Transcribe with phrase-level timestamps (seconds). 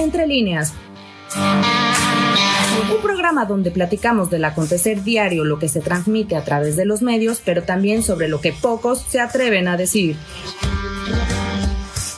[0.00, 0.72] Entre líneas.
[2.90, 7.02] Un programa donde platicamos del acontecer diario, lo que se transmite a través de los
[7.02, 10.16] medios, pero también sobre lo que pocos se atreven a decir.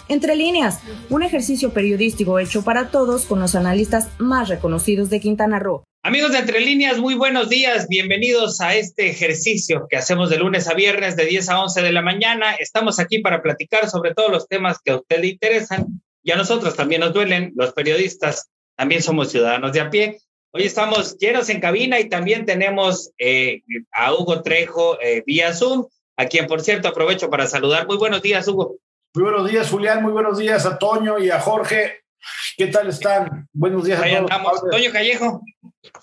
[0.06, 0.79] Entre líneas,
[1.10, 5.83] un ejercicio periodístico hecho para todos con los analistas más reconocidos de Quintana Roo.
[6.04, 7.88] Amigos de Entre Líneas, muy buenos días.
[7.88, 11.92] Bienvenidos a este ejercicio que hacemos de lunes a viernes de 10 a 11 de
[11.92, 12.54] la mañana.
[12.54, 16.37] Estamos aquí para platicar sobre todos los temas que a usted le interesan y a
[16.37, 17.52] nosotros también nos duelen.
[17.57, 20.19] Los periodistas también somos ciudadanos de a pie.
[20.53, 25.87] Hoy estamos llenos en cabina y también tenemos eh, a Hugo Trejo eh, vía Zoom,
[26.16, 27.87] a quien, por cierto, aprovecho para saludar.
[27.87, 28.77] Muy buenos días, Hugo.
[29.15, 30.03] Muy buenos días, Julián.
[30.03, 32.03] Muy buenos días a Toño y a Jorge.
[32.57, 33.49] ¿Qué tal están?
[33.52, 34.71] Buenos días a todos.
[34.71, 35.43] Toño Callejo.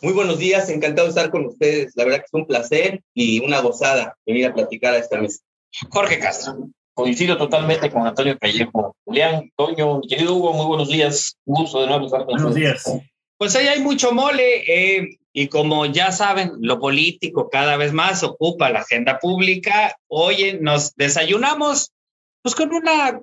[0.02, 1.94] Muy buenos días, encantado de estar con ustedes.
[1.96, 5.42] La verdad que es un placer y una gozada venir a platicar a esta mesa.
[5.90, 6.70] Jorge Castro.
[7.00, 8.94] Coincido totalmente con Antonio Callejo.
[9.06, 11.38] Julián, Toño, querido Hugo, muy buenos días.
[11.46, 13.02] Un gusto de nuevo estar con buenos Buenos días.
[13.38, 18.22] Pues ahí hay mucho mole eh, y como ya saben, lo político cada vez más
[18.24, 19.96] ocupa la agenda pública.
[20.10, 21.94] Hoy nos desayunamos
[22.42, 23.22] pues con una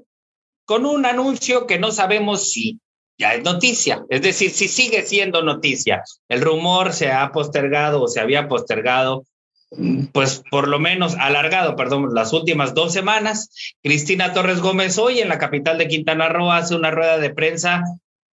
[0.64, 2.80] con un anuncio que no sabemos si
[3.18, 6.02] ya es noticia, es decir, si sigue siendo noticia.
[6.30, 9.24] El rumor se ha postergado o se había postergado,
[10.12, 13.50] pues por lo menos alargado, perdón, las últimas dos semanas.
[13.82, 17.82] Cristina Torres Gómez hoy en la capital de Quintana Roo hace una rueda de prensa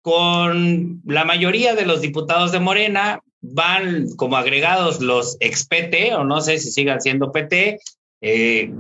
[0.03, 6.25] con la mayoría de los diputados de Morena, van como agregados los ex PT, o
[6.25, 7.81] no sé si sigan siendo PT,
[8.21, 8.71] eh,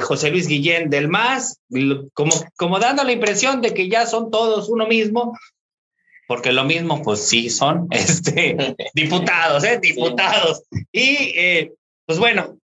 [0.00, 1.60] José Luis Guillén del MAS,
[2.14, 5.36] como, como dando la impresión de que ya son todos uno mismo,
[6.26, 9.78] porque lo mismo, pues sí, son este, diputados, ¿eh?
[9.80, 10.62] Diputados.
[10.92, 11.72] Y eh,
[12.06, 12.58] pues bueno,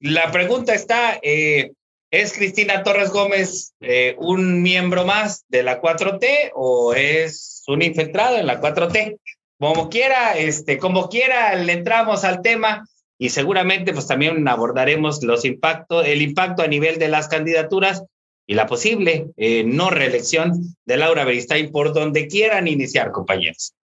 [0.00, 3.74] la pregunta está, ¿es Cristina Torres Gómez
[4.16, 9.18] un miembro más de la 4T o es un infiltrado en la 4T?
[9.58, 12.88] Como quiera, este, como quiera, le entramos al tema
[13.18, 18.04] y seguramente pues también abordaremos los impactos, el impacto a nivel de las candidaturas
[18.48, 23.74] y la posible eh, no reelección de Laura Beristain por donde quieran iniciar, compañeros.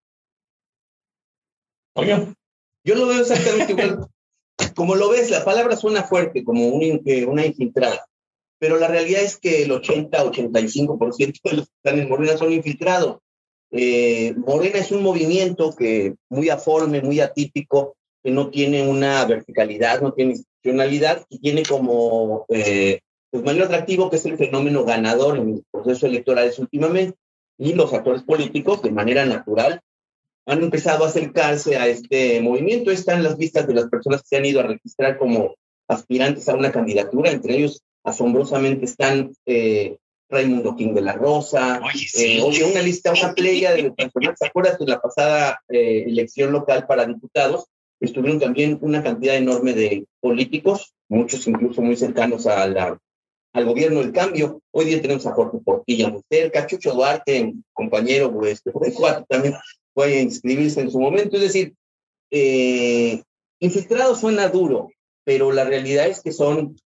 [1.93, 2.33] Oye,
[2.83, 4.07] yo lo veo exactamente igual.
[4.75, 8.05] Como lo ves, la palabra suena fuerte, como una infiltrada,
[8.57, 13.19] pero la realidad es que el 80-85% de los que están en Morena son infiltrados.
[13.71, 20.01] Eh, Morena es un movimiento que muy aforme, muy atípico, que no tiene una verticalidad,
[20.01, 23.01] no tiene institucionalidad y tiene como eh,
[23.35, 27.17] pues mayor atractivo que es el fenómeno ganador en procesos electorales últimamente.
[27.57, 29.81] Y los actores políticos, de manera natural,
[30.45, 32.91] han empezado a acercarse a este movimiento.
[32.91, 35.55] Están las vistas de las personas que se han ido a registrar como
[35.89, 39.97] aspirantes a una candidatura, entre ellos asombrosamente están eh,
[40.29, 44.79] Raimundo King de la Rosa, oye, eh, una lista, una playa de personas, ¿se acuerdas
[44.79, 47.65] de la pasada eh, elección local para diputados?
[47.99, 52.99] estuvieron también una cantidad enorme de políticos, muchos incluso muy cercanos a la,
[53.55, 54.61] al gobierno del cambio.
[54.71, 58.61] Hoy día tenemos a Jorge Portilla muy cerca, Chucho Duarte, compañero, pues,
[59.29, 59.55] también
[59.93, 61.37] puede inscribirse en su momento.
[61.37, 61.73] Es decir,
[62.31, 63.23] eh,
[63.59, 64.89] infiltrado suena duro,
[65.23, 66.77] pero la realidad es que son...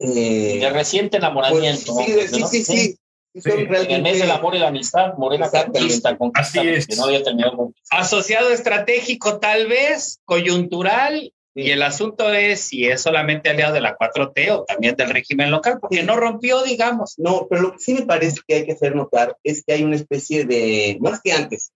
[0.00, 1.94] Eh, de reciente enamoramiento.
[1.94, 2.96] Pues, sí, sí, sí,
[3.44, 6.98] en el mes del amor y la amistad, Morena conquista, conquista Así es.
[6.98, 13.48] no había terminado Asociado estratégico tal vez, coyuntural, y el asunto es si es solamente
[13.48, 17.14] aliado de la 4T o también del régimen local, porque no rompió, digamos.
[17.16, 19.82] No, pero lo que sí me parece que hay que hacer notar es que hay
[19.82, 21.72] una especie de, más que antes,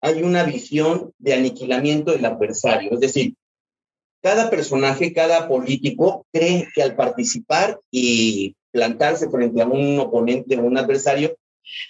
[0.00, 2.92] hay una visión de aniquilamiento del adversario.
[2.92, 3.34] Es decir,
[4.22, 10.62] cada personaje, cada político cree que al participar y plantarse frente a un oponente o
[10.62, 11.36] un adversario,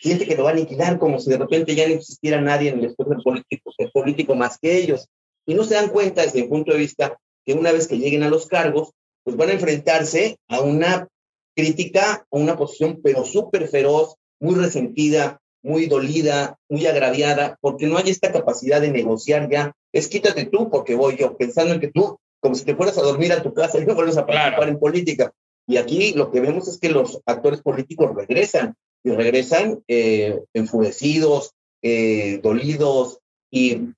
[0.01, 2.79] siente que lo va a aniquilar como si de repente ya no existiera nadie en
[2.79, 5.09] el espectro político, político más que ellos.
[5.45, 8.23] Y no se dan cuenta desde mi punto de vista que una vez que lleguen
[8.23, 11.09] a los cargos, pues van a enfrentarse a una
[11.55, 17.97] crítica, a una posición pero súper feroz, muy resentida, muy dolida, muy agraviada, porque no
[17.97, 19.73] hay esta capacidad de negociar ya.
[19.93, 23.03] Es quítate tú porque voy yo, pensando en que tú, como si te fueras a
[23.03, 25.33] dormir a tu casa y no vuelves a participar en política.
[25.67, 31.53] Y aquí lo que vemos es que los actores políticos regresan y regresan eh, enfurecidos,
[31.83, 33.21] eh, dolidos,
[33.51, 33.95] y,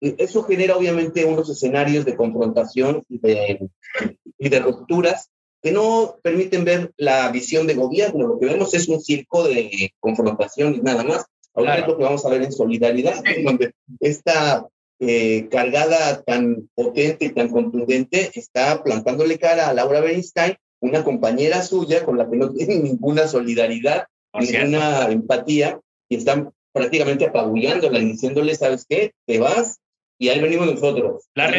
[0.00, 3.68] eso genera obviamente unos escenarios de confrontación y de,
[4.38, 5.30] y de rupturas
[5.60, 8.26] que no permiten ver la visión de gobierno.
[8.26, 11.24] Lo que vemos es un circo de confrontación y nada más.
[11.54, 14.68] Ahora es lo que vamos a ver en solidaridad, donde esta
[15.00, 21.62] eh, cargada tan potente y tan contundente está plantándole cara a Laura Bernstein una compañera
[21.62, 28.06] suya con la que no tiene ninguna solidaridad, ninguna empatía, y están prácticamente apabullándola y
[28.06, 29.12] diciéndole, ¿sabes qué?
[29.26, 29.80] Te vas
[30.18, 31.28] y ahí venimos nosotros.
[31.34, 31.50] La,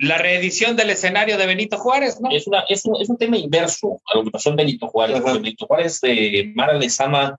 [0.00, 2.30] la reedición del escenario de Benito Juárez, ¿no?
[2.30, 5.22] Es, una, es, un, es un tema inverso a lo que pasó en Benito Juárez.
[5.22, 7.36] Benito Juárez, de Mara Lezama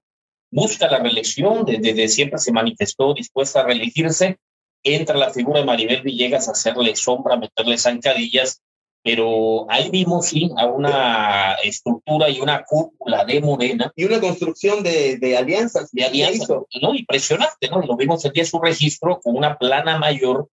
[0.52, 4.38] busca la reelección, desde, siempre se manifestó dispuesta a reelegirse,
[4.84, 8.62] entra la figura de Maribel Villegas a hacerle sombra, a meterle zancadillas,
[9.04, 13.92] pero ahí vimos sí a una estructura y una cúpula de Morena.
[13.96, 15.90] Y una construcción de, de alianzas.
[15.92, 16.50] De alianzas,
[16.82, 16.94] ¿no?
[16.94, 17.82] Impresionante, ¿no?
[17.82, 20.50] Lo vimos el día de su registro con una plana mayor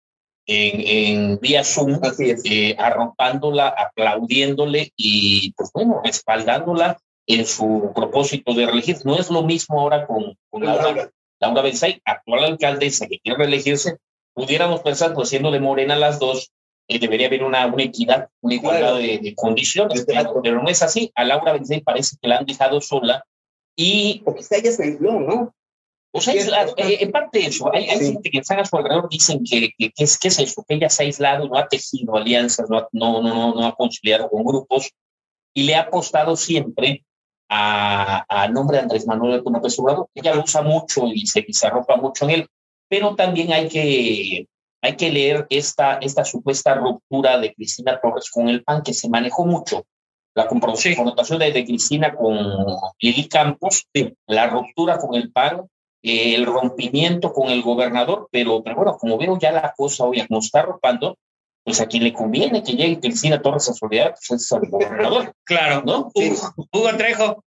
[0.46, 8.66] en, en vía Zoom, eh, arropándola, aplaudiéndole y, pues bueno, respaldándola en su propósito de
[8.66, 8.98] reelegir.
[9.04, 11.10] No es lo mismo ahora con, con Laura,
[11.40, 13.96] Laura Benzay, actual alcaldesa que quiere reelegirse.
[14.32, 16.52] Pudiéramos pensar, pues siendo de Morena las dos,
[16.88, 21.10] eh, debería haber una, una, equidad, una igualdad de, condiciones, pero, no es así.
[21.16, 23.24] A Laura Benzay parece que la han dejado sola
[23.74, 24.22] y...
[24.24, 25.54] Porque ella se aisló, ¿no?
[26.12, 29.42] O sea, eh, en parte eso, hay, hay gente que están a su alrededor dicen
[29.44, 32.70] que, que, es, que es eso, que ella se ha aislado, no ha tejido alianzas,
[32.70, 34.90] no, no, no, no ha conciliado con grupos
[35.52, 37.04] y le ha apostado siempre
[37.48, 40.08] a, nombre de Andrés Manuel López Obrador.
[40.14, 42.48] Ella lo usa mucho y se, se arropa mucho en él,
[42.88, 44.48] pero también hay que,
[44.82, 49.08] hay que leer esta, esta supuesta ruptura de Cristina Torres con el PAN, que se
[49.08, 49.86] manejó mucho.
[50.34, 52.36] La connotación de, de, Cristina con
[53.00, 53.86] Lili Campos,
[54.26, 55.66] la ruptura con el PAN,
[56.08, 60.24] eh, el rompimiento con el gobernador, pero, pero bueno, como veo ya la cosa hoy
[60.28, 61.18] como está arropando,
[61.64, 65.34] pues a quien le conviene que llegue Cristina Torres a Soledad, pues es el gobernador.
[65.42, 66.12] Claro, ¿no?
[66.14, 67.44] Hugo, Trejo.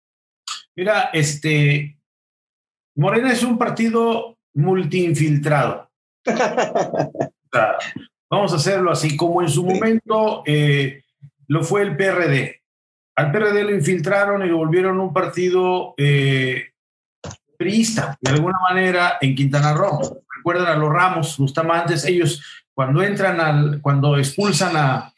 [0.75, 1.99] Mira, este,
[2.95, 5.91] Morena es un partido multiinfiltrado.
[8.27, 11.03] vamos a hacerlo así, como en su momento eh,
[11.45, 12.63] lo fue el PRD.
[13.17, 16.71] Al PRD lo infiltraron y lo volvieron un partido eh,
[17.57, 20.23] priista, de alguna manera, en Quintana Roo.
[20.37, 22.41] Recuerdan a los Ramos Bustamantes, ellos
[22.73, 25.13] cuando entran al, cuando expulsan a,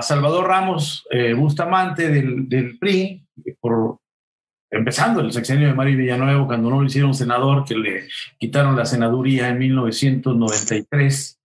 [0.00, 3.22] Salvador Ramos eh, Bustamante del, del, PRI,
[3.60, 3.98] por,
[4.70, 8.08] empezando el sexenio de María Villanueva, cuando no lo hicieron senador, que le
[8.38, 11.38] quitaron la senaduría en 1993.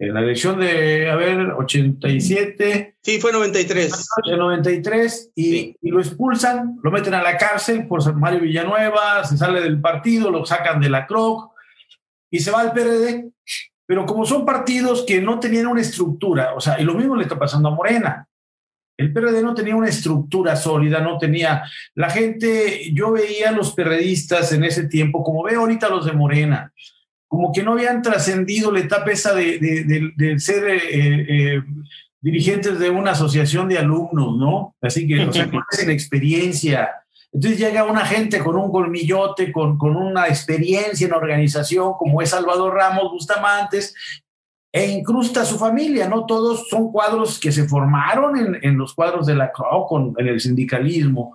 [0.00, 2.98] En la elección de, a ver, 87.
[3.02, 4.08] Sí, fue 93.
[4.30, 9.36] De 93, y, y, lo expulsan, lo meten a la cárcel por Mario Villanueva, se
[9.36, 11.52] sale del partido, lo sacan de la CROC,
[12.30, 13.32] y se va al PRD.
[13.86, 17.22] Pero como son partidos que no tenían una estructura, o sea, y lo mismo le
[17.22, 18.28] está pasando a Morena.
[18.98, 21.64] El PRD no tenía una estructura sólida, no tenía.
[21.94, 26.12] La gente, yo veía a los perredistas en ese tiempo, como veo ahorita los de
[26.12, 26.72] Morena,
[27.28, 29.58] como que no habían trascendido la etapa esa de,
[30.16, 30.76] de, ser eh,
[31.28, 31.62] eh,
[32.20, 34.74] dirigentes de una asociación de alumnos, ¿no?
[34.80, 36.90] Así que, o sea, con esa experiencia,
[37.30, 42.30] entonces llega una gente con un colmillote, con, con una experiencia en organización, como es
[42.30, 43.94] Salvador Ramos Bustamantes,
[44.72, 46.24] e incrusta a su familia, ¿no?
[46.24, 50.40] Todos son cuadros que se formaron en, en los cuadros de la CRO, en el
[50.40, 51.34] sindicalismo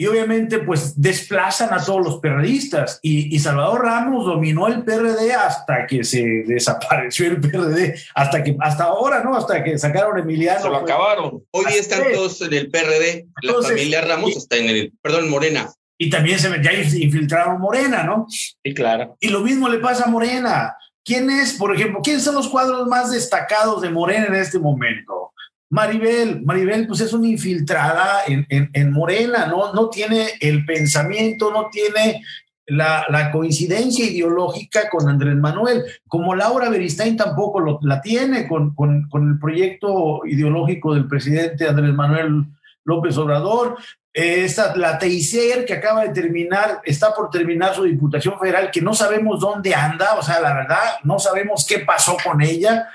[0.00, 5.86] y obviamente pues desplazan a todos los periodistas y, Salvador Ramos dominó el PRD hasta
[5.86, 9.36] que se desapareció el PRD, hasta que hasta ahora, ¿no?
[9.36, 10.62] Hasta que sacaron a Emiliano.
[10.62, 10.90] Se lo pues.
[10.90, 11.44] acabaron.
[11.50, 15.70] Hoy están todos en el PRD, la familia Ramos está en el, perdón, Morena.
[15.98, 18.24] Y también se ya infiltraron Morena, ¿no?
[18.30, 19.18] Sí, claro.
[19.20, 20.78] Y lo mismo le pasa a Morena.
[21.04, 25.34] ¿Quién es, por ejemplo, quiénes son los cuadros más destacados de Morena en este momento?
[25.70, 29.72] Maribel, Maribel pues es una infiltrada en, en, Morena, ¿no?
[29.72, 32.22] no tiene el pensamiento, no tiene
[32.66, 39.08] la, la, coincidencia ideológica con Andrés Manuel, como Laura Beristain tampoco la tiene con, con,
[39.08, 42.46] con, el proyecto ideológico del presidente Andrés Manuel
[42.84, 43.76] López Obrador.
[44.12, 48.92] esta, la Teiser, que acaba de terminar, está por terminar su diputación federal, que no
[48.92, 52.88] sabemos dónde anda, o sea, la verdad, no sabemos qué pasó con ella.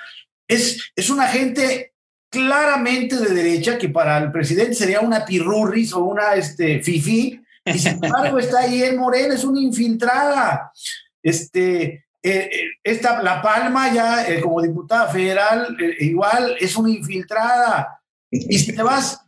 [0.47, 1.94] Es, es una gente
[2.35, 7.79] claramente de derecha, que para el presidente sería una pirurris o una este, fifi, y
[7.79, 10.71] sin embargo está ahí en Morena, es una infiltrada.
[11.23, 11.83] Este,
[12.21, 12.51] eh, eh,
[12.83, 18.01] esta, La Palma ya eh, como diputada federal, igual es una infiltrada.
[18.29, 19.21] Y si te vas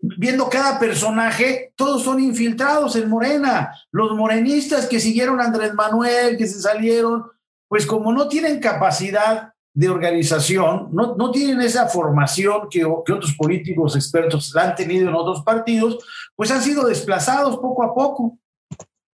[0.00, 3.70] viendo cada personaje, todos son infiltrados en Morena.
[3.92, 7.26] Los morenistas que siguieron a Andrés Manuel, que se salieron,
[7.68, 13.34] pues como no tienen capacidad de organización, no, no tienen esa formación que, que, otros
[13.36, 18.38] políticos expertos han tenido en otros partidos, pues han sido desplazados poco a poco,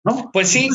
[0.04, 0.30] ¿no?
[0.32, 0.68] Pues sí.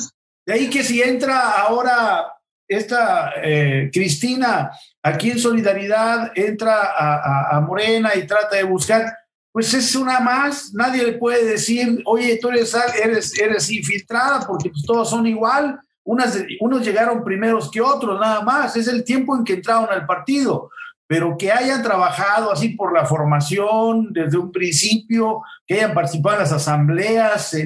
[0.45, 2.33] De ahí que si entra ahora
[2.67, 4.71] esta eh, Cristina
[5.03, 9.15] aquí en Solidaridad, entra a, a, Morena y trata de buscar,
[9.51, 14.69] pues es una más, nadie le puede decir, oye, tú eres, eres, eres infiltrada porque
[14.69, 19.43] pues, todos son igual, Unos llegaron primeros que otros, nada más, es el tiempo en
[19.43, 20.69] que entraron al partido,
[21.05, 26.41] pero que hayan trabajado así por la formación desde un principio, que hayan participado en
[26.43, 27.57] las asambleas,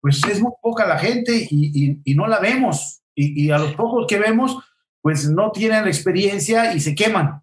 [0.00, 4.18] pues es muy poca la gente y, no la vemos, y, a los pocos que
[4.18, 4.56] vemos,
[5.02, 7.42] pues no tienen experiencia y se queman.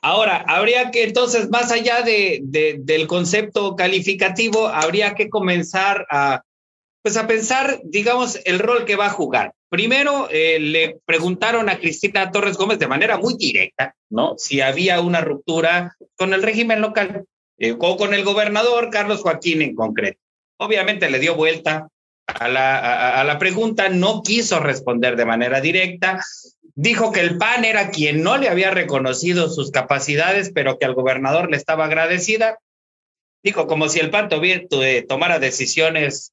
[0.00, 2.40] Ahora, habría que entonces, más allá de,
[2.78, 6.42] del concepto calificativo, habría que comenzar a,
[7.02, 9.55] pues a pensar, digamos, el rol que va a jugar.
[9.68, 14.34] Primero, eh, le preguntaron a Cristina Torres Gómez de manera muy directa, ¿no?
[14.38, 17.24] Si había una ruptura con el régimen local
[17.58, 20.20] eh, o con el gobernador Carlos Joaquín en concreto.
[20.58, 21.88] Obviamente le dio vuelta
[22.26, 26.20] a la, a la pregunta, no quiso responder de manera directa,
[26.76, 30.94] dijo que el PAN era quien no le había reconocido sus capacidades, pero que al
[30.94, 32.58] gobernador le estaba agradecida.
[33.42, 36.32] Dijo como si el PAN eh, tomara decisiones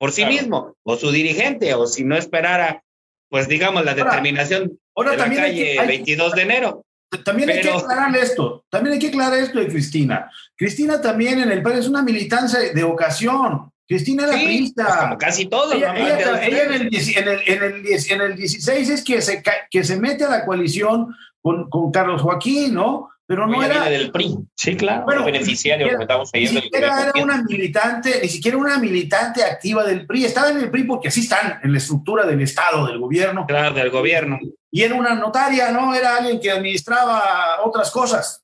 [0.00, 2.82] por sí mismo, o su dirigente, o si no esperara,
[3.28, 6.86] pues digamos, la determinación ahora, de la calle 22 de enero.
[7.22, 10.30] También hay que aclarar esto, también hay que aclarar esto de Cristina.
[10.56, 13.70] Cristina también en el PAN es una militancia de ocasión.
[13.86, 15.74] Cristina era sí, pues, como casi todo.
[15.74, 20.00] Ella, en, el, en, el, en, el, en, el, 16 es que se, que se
[20.00, 23.10] mete a la coalición con, con Carlos Joaquín, ¿no?
[23.30, 23.88] Pero no era.
[23.88, 24.38] del PRI.
[24.56, 25.04] Sí, claro.
[25.04, 30.04] Bueno, beneficiario, era, estamos ni siquiera era una militante, ni siquiera una militante activa del
[30.04, 30.24] PRI.
[30.24, 33.46] Estaba en el PRI porque así están en la estructura del Estado, del gobierno.
[33.46, 34.36] Claro, del gobierno.
[34.72, 35.94] Y era una notaria, ¿no?
[35.94, 38.42] Era alguien que administraba otras cosas.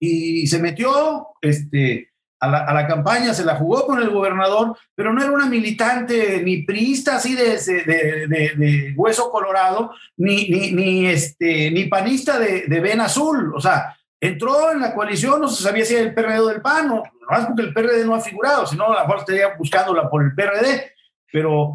[0.00, 5.22] Y se metió, este a la, campaña, se la jugó con el gobernador, pero no
[5.22, 11.86] era una militante ni priista así de, de, hueso colorado, ni, ni, ni, este, ni
[11.86, 13.54] panista de, de ven azul.
[13.54, 13.96] O sea,
[14.28, 17.02] entró en la coalición, no se sabía si era el PRD o del PAN, no,
[17.28, 20.34] más porque el PRD no ha figurado, sino a lo mejor estaría buscándola por el
[20.34, 20.92] PRD,
[21.32, 21.72] pero...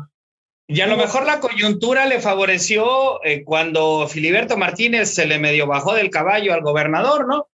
[0.67, 5.67] Y a lo mejor la coyuntura le favoreció eh, cuando Filiberto Martínez se le medio
[5.67, 7.47] bajó del caballo al gobernador, ¿no?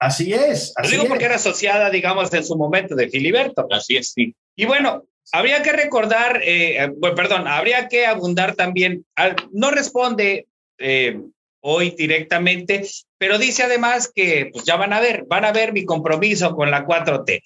[0.00, 0.74] Así es.
[0.82, 3.68] Lo digo porque era asociada, digamos, en su momento de Filiberto.
[3.70, 4.34] Así es, sí.
[4.56, 9.04] Y bueno, habría que recordar, eh, eh, bueno, perdón, habría que abundar también,
[9.52, 10.46] no responde
[10.78, 11.20] eh,
[11.68, 12.86] hoy directamente,
[13.18, 16.70] pero dice además que pues ya van a ver, van a ver mi compromiso con
[16.70, 17.42] la 4T.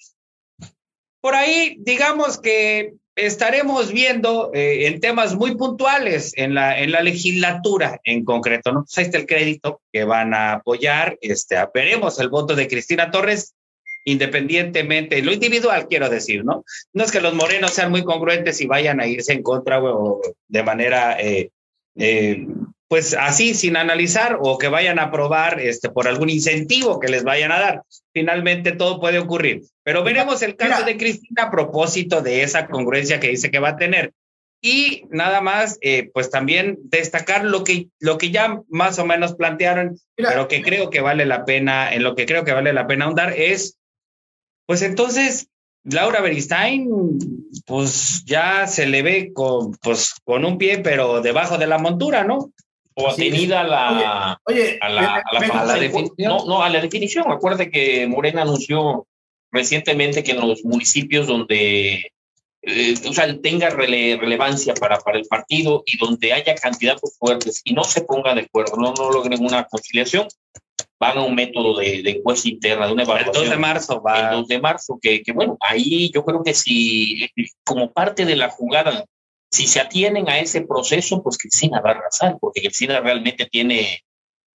[1.21, 7.01] Por ahí, digamos que estaremos viendo eh, en temas muy puntuales en la, en la
[7.01, 8.83] legislatura en concreto, ¿no?
[8.83, 13.09] Pues ahí está el crédito que van a apoyar, este, veremos el voto de Cristina
[13.09, 13.55] Torres
[14.03, 16.63] independientemente, lo individual quiero decir, ¿no?
[16.93, 20.21] No es que los morenos sean muy congruentes y vayan a irse en contra o
[20.47, 21.51] de manera eh,
[21.95, 22.45] eh,
[22.91, 27.23] pues así sin analizar o que vayan a aprobar este, por algún incentivo que les
[27.23, 27.83] vayan a dar.
[28.13, 29.61] Finalmente todo puede ocurrir.
[29.81, 33.69] Pero veremos el caso de Cristina a propósito de esa congruencia que dice que va
[33.69, 34.11] a tener.
[34.61, 39.35] Y nada más, eh, pues también destacar lo que, lo que ya más o menos
[39.35, 42.87] plantearon, pero que creo que vale la pena, en lo que creo que vale la
[42.87, 43.77] pena ahondar es,
[44.65, 45.47] pues entonces,
[45.85, 46.89] Laura Beristain,
[47.65, 52.25] pues ya se le ve con, pues, con un pie, pero debajo de la montura,
[52.25, 52.51] ¿no?
[52.95, 54.39] O atenida a la,
[54.81, 56.13] a la, definición.
[56.17, 57.31] No, no, a la definición.
[57.31, 59.07] Acuérdate que Morena anunció
[59.51, 62.11] recientemente que en los municipios donde
[62.63, 67.73] eh, o sea, tenga relevancia para, para el partido y donde haya candidatos fuertes y
[67.73, 70.27] no se ponga de acuerdo, no, no logren una conciliación,
[70.99, 73.35] van a un método de, de encuesta interna, de una evaluación.
[73.35, 74.29] El 2 de marzo va.
[74.29, 77.27] El 2 de marzo, que, que bueno, ahí yo creo que si,
[77.63, 79.05] como parte de la jugada
[79.51, 84.01] si se atienen a ese proceso, pues Cristina va a arrasar, porque Cristina realmente tiene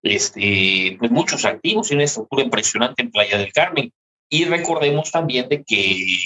[0.02, 3.92] este, pues muchos activos y una estructura impresionante en Playa del Carmen.
[4.28, 6.18] Y recordemos también de que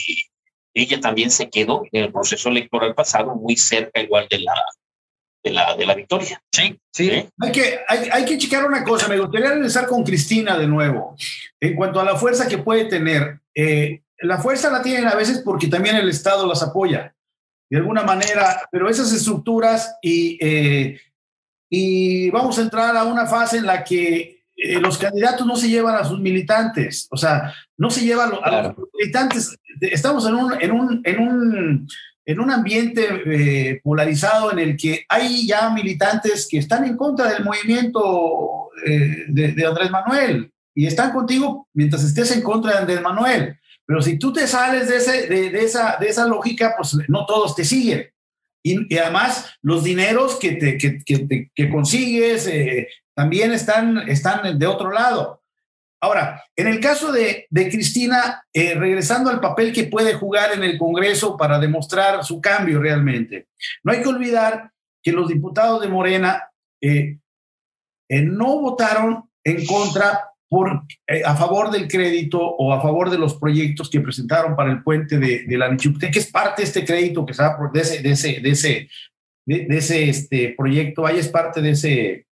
[0.72, 4.54] ella también se quedó en el proceso electoral pasado muy cerca igual de la,
[5.42, 6.40] de la, de la victoria.
[6.52, 7.28] Sí, sí.
[7.40, 9.08] Hay, que, hay, hay, que checar una cosa.
[9.08, 11.16] Me gustaría regresar con Cristina de nuevo.
[11.58, 15.42] En cuanto a la fuerza que puede tener, eh, la fuerza la tienen a veces
[15.44, 17.14] porque también el Estado las apoya
[17.70, 21.00] de alguna manera, pero esas estructuras y, eh,
[21.70, 25.68] y vamos a entrar a una fase en la que eh, los candidatos no se
[25.68, 29.56] llevan a sus militantes, o sea, no se llevan a, los militantes.
[29.80, 31.88] Estamos en un, en un, en un,
[32.26, 37.32] en un ambiente eh, polarizado en el que hay ya militantes que están en contra
[37.32, 38.70] del movimiento
[39.28, 43.59] de, de Andrés Manuel y están contigo mientras estés en contra de Andrés Manuel.
[43.90, 47.56] Pero si tú te sales de, ese, de, esa, de esa lógica, pues no todos
[47.56, 48.08] te siguen.
[48.62, 54.92] Y, además, los dineros que, te, que, que, consigues eh, también están, están de otro
[54.92, 55.42] lado.
[56.00, 60.78] Ahora, en el caso de, Cristina, eh, regresando al papel que puede jugar en el
[60.78, 63.48] Congreso para demostrar su cambio realmente,
[63.82, 64.70] no hay que olvidar
[65.02, 66.48] que los diputados de Morena
[66.80, 67.18] eh,
[68.08, 70.82] no votaron en contra por,
[71.24, 75.16] a favor del crédito o a favor de los proyectos que presentaron para el puente
[75.16, 78.88] de, la Michupte, que es parte de este crédito que ese, de ese, de ese,
[79.46, 82.26] de, ese este, proyecto, ahí es parte de ese,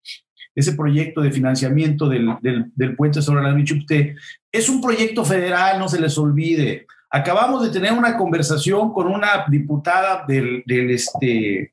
[0.53, 2.29] ese proyecto de financiamiento del,
[2.75, 4.17] del, puente sobre la Michupte,
[4.51, 6.89] es un proyecto federal, no se les olvide.
[7.11, 11.73] Acabamos de tener una conversación con una diputada del, del este,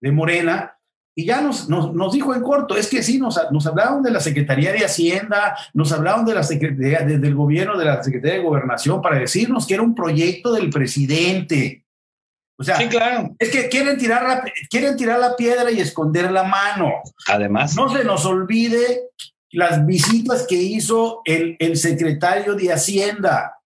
[0.00, 0.77] de Morena
[1.18, 4.20] y ya nos, nos, dijo en corto, es que sí, nos, nos hablaron de la
[4.20, 9.02] Secretaría de Hacienda, nos hablaron de la Secretaría, del gobierno, de la Secretaría de Gobernación,
[9.02, 11.84] para decirnos que era un proyecto del presidente.
[12.56, 13.34] O sea, claro.
[13.36, 16.92] es que quieren tirar, la, quieren tirar la piedra y esconder la mano.
[17.26, 17.74] Además.
[17.74, 19.08] No se nos olvide
[19.50, 23.57] las visitas que hizo el, el secretario de Hacienda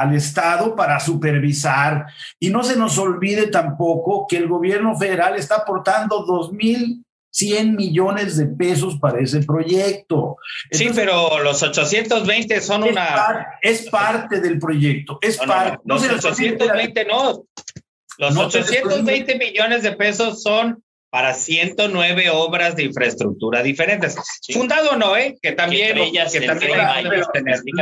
[0.00, 2.06] al Estado para supervisar.
[2.38, 8.46] Y no se nos olvide tampoco que el gobierno federal está aportando 2.100 millones de
[8.46, 10.36] pesos para ese proyecto.
[10.70, 13.58] sí, pero los 820 son una...
[13.60, 15.78] es parte del proyecto, es parte...
[15.84, 17.44] No, los 820 no.
[18.18, 20.82] Los 820 millones de pesos son
[21.12, 24.16] para 109 obras de infraestructura diferentes.
[24.50, 25.38] Fundado no, ¿eh?
[25.42, 25.94] Que también,
[26.32, 26.72] que también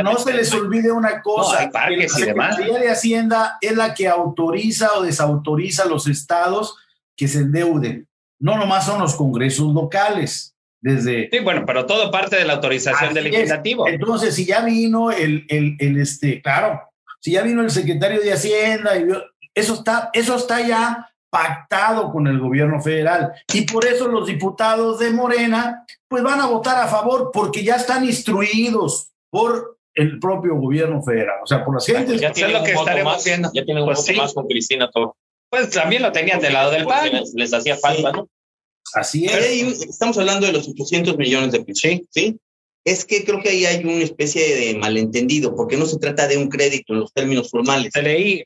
[0.03, 1.69] No se les olvide una cosa.
[1.73, 6.75] No, hay la Secretaría de Hacienda es la que autoriza o desautoriza a los estados
[7.15, 8.05] que se endeuden.
[8.37, 10.53] No nomás son los congresos locales.
[10.81, 13.87] Desde, sí, bueno, pero todo parte de la autorización del legislativo.
[13.87, 16.81] Entonces, si ya vino el, el, el, este, claro,
[17.21, 19.05] si ya vino el secretario de Hacienda, y
[19.53, 23.31] eso está, eso está ya pactado con el gobierno federal.
[23.51, 27.77] Y por eso los diputados de Morena, pues van a votar a favor porque ya
[27.77, 31.39] están instruidos por el propio gobierno federal.
[31.43, 32.21] O sea, por las gentes.
[32.21, 33.49] Ya tienen lo que estaremos más, viendo.
[33.53, 35.15] Ya tienen un pues más con Cristina todo.
[35.49, 37.11] Pues también lo tenían del lado del PAN.
[37.33, 38.29] Les, hacía falta, ¿no?
[38.93, 39.81] Así es.
[39.81, 42.07] estamos hablando de los 800 millones de pesos.
[42.09, 42.39] Sí.
[42.83, 46.37] Es que creo que ahí hay una especie de malentendido, porque no se trata de
[46.37, 47.91] un crédito en los términos formales.
[47.93, 48.43] Se leí,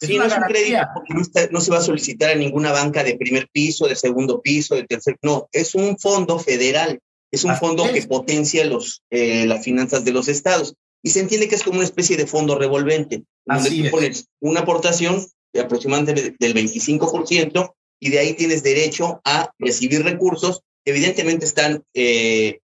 [0.00, 1.14] Sí, no es un crédito porque
[1.50, 4.84] no, se va a solicitar a ninguna banca de primer piso, de segundo piso, de
[4.84, 5.16] tercer.
[5.22, 7.00] No, es un fondo federal.
[7.30, 10.74] Es un fondo que potencia los, eh, las finanzas de los estados.
[11.02, 14.60] Y se entiende que es como una especie de fondo revolvente, donde tú pones una
[14.60, 21.44] aportación de aproximadamente del 25% y de ahí tienes derecho a recibir recursos que evidentemente
[21.44, 22.60] están eh,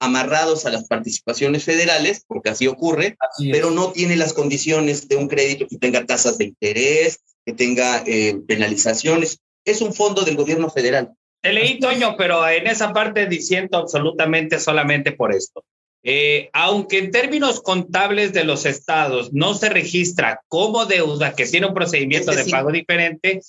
[0.00, 3.16] amarrados a las participaciones federales, porque así ocurre,
[3.52, 8.02] pero no tiene las condiciones de un crédito que tenga tasas de interés, que tenga
[8.06, 9.40] eh, penalizaciones.
[9.64, 11.12] Es un fondo del gobierno federal.
[11.42, 15.64] Te leí, Toño, pero en esa parte diciendo absolutamente solamente por esto.
[16.02, 21.66] Eh, aunque en términos contables de los estados no se registra como deuda que tiene
[21.66, 23.42] un procedimiento de pago diferente,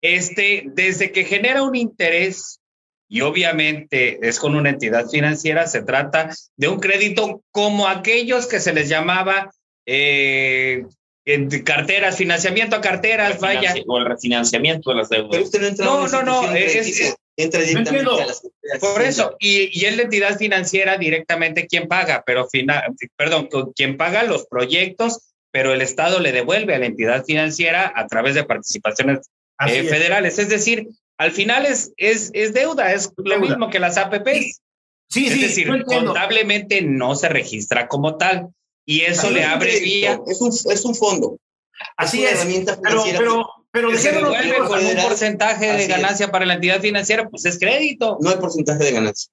[0.00, 2.60] este, desde que genera un interés
[3.08, 8.60] y obviamente es con una entidad financiera, se trata de un crédito como aquellos que
[8.60, 9.50] se les llamaba
[9.86, 10.84] eh,
[11.64, 13.74] carteras, financiamiento a carteras, vaya.
[13.86, 15.50] O el refinanciamiento de las deudas.
[15.78, 16.42] no, no, no,
[17.38, 18.42] entra directamente a las
[18.80, 22.82] Por eso, y, y, es la entidad financiera directamente quien paga, pero final,
[23.16, 28.06] perdón, quien paga los proyectos, pero el Estado le devuelve a la entidad financiera a
[28.06, 29.30] través de participaciones
[29.66, 30.38] eh, federales.
[30.38, 34.60] Es decir, al final es, es, es deuda, es lo mismo que las APPs.
[35.08, 38.48] Sí, es sí, decir, contablemente no se registra como tal
[38.84, 40.20] y eso le abre vía.
[40.26, 41.38] Es un, es un fondo.
[41.96, 42.44] Así es.
[42.82, 47.44] pero, pero, pero se devuelve con un porcentaje de ganancia para la entidad financiera, pues
[47.44, 48.18] es crédito.
[48.20, 49.30] No hay porcentaje de ganancia.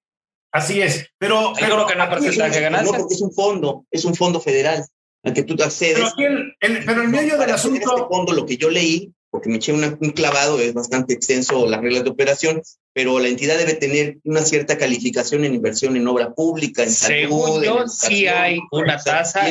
[0.52, 1.56] Así es, pero.
[1.56, 2.92] Seguro que no hay porcentaje de ganancia.
[2.92, 4.86] No, porque es un fondo, es un fondo federal
[5.24, 6.12] al que tú te accedes.
[6.16, 7.80] Pero, el, pero en medio del asunto.
[7.80, 11.82] Este fondo, lo que yo leí porque me eché un clavado, es bastante extenso las
[11.82, 12.62] reglas de operación,
[12.94, 17.64] pero la entidad debe tener una cierta calificación en inversión en obra pública, en Según
[17.64, 19.48] yo, sí hay una tasa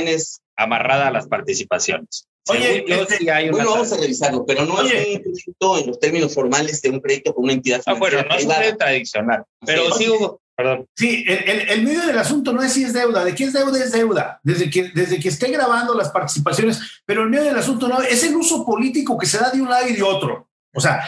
[0.56, 2.28] amarrada a las participaciones.
[2.48, 5.78] Oye, yo, este, sí hay una bueno, vamos a revisarlo, pero no es un crédito
[5.80, 8.78] en los términos formales de un crédito con una entidad Ah, bueno, no es un
[8.78, 10.86] tradicional, pero sí, hubo, Perdón.
[10.94, 13.82] Sí, el, el, medio del asunto no es si es deuda, de qué es deuda
[13.82, 17.88] es deuda, desde que, desde que esté grabando las participaciones, pero el medio del asunto
[17.88, 20.48] no, es el uso político que se da de un lado y de otro.
[20.72, 21.04] O sea,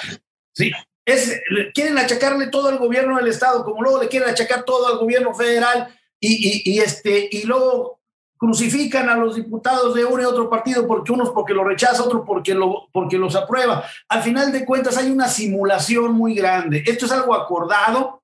[0.52, 0.72] sí,
[1.04, 1.40] es,
[1.72, 5.32] quieren achacarle todo al gobierno del Estado, como luego le quieren achacar todo al gobierno
[5.34, 5.88] federal
[6.18, 8.00] y, y, y este, y luego
[8.36, 12.24] crucifican a los diputados de uno y otro partido porque unos porque lo rechaza, otros
[12.26, 13.84] porque, lo, porque los aprueba.
[14.08, 16.82] Al final de cuentas hay una simulación muy grande.
[16.84, 18.23] Esto es algo acordado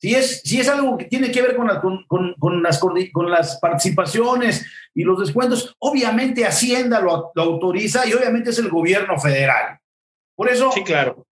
[0.00, 1.68] Si es, si es algo que tiene que ver con,
[2.06, 8.12] con, con, las, con las participaciones y los descuentos, obviamente Hacienda lo, lo, autoriza y
[8.12, 9.78] obviamente es el gobierno federal.
[10.36, 10.70] Por eso.
[10.72, 11.26] Sí, claro.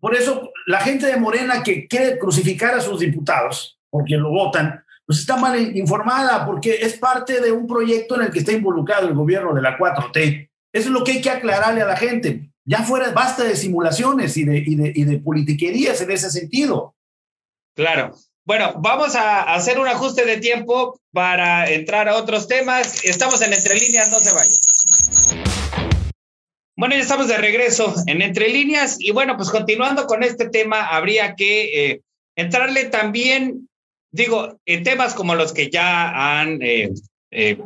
[0.00, 4.84] Por eso la gente de Morena que quiere crucificar a sus diputados, porque lo votan,
[5.04, 9.08] pues está mal informada, porque es parte de un proyecto en el que está involucrado
[9.08, 10.50] el gobierno de la 4T.
[10.72, 12.50] Eso es lo que hay que aclararle a la gente.
[12.64, 16.94] Ya fuera, basta de simulaciones y de, y de, y de politiquerías en ese sentido.
[17.78, 18.12] Claro.
[18.44, 23.04] Bueno, vamos a hacer un ajuste de tiempo para entrar a otros temas.
[23.04, 24.60] Estamos en Entre Líneas, no se vayan.
[26.76, 30.88] Bueno, ya estamos de regreso en Entre Líneas y bueno, pues continuando con este tema,
[30.88, 32.00] habría que eh,
[32.34, 33.68] entrarle también,
[34.10, 36.90] digo, en temas como los que ya han eh,
[37.30, 37.58] eh,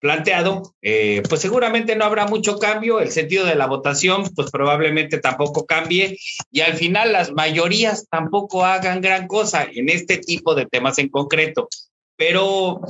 [0.00, 5.18] planteado, eh, pues seguramente no habrá mucho cambio, el sentido de la votación pues probablemente
[5.18, 6.18] tampoco cambie
[6.50, 11.08] y al final las mayorías tampoco hagan gran cosa en este tipo de temas en
[11.08, 11.68] concreto.
[12.16, 12.80] Pero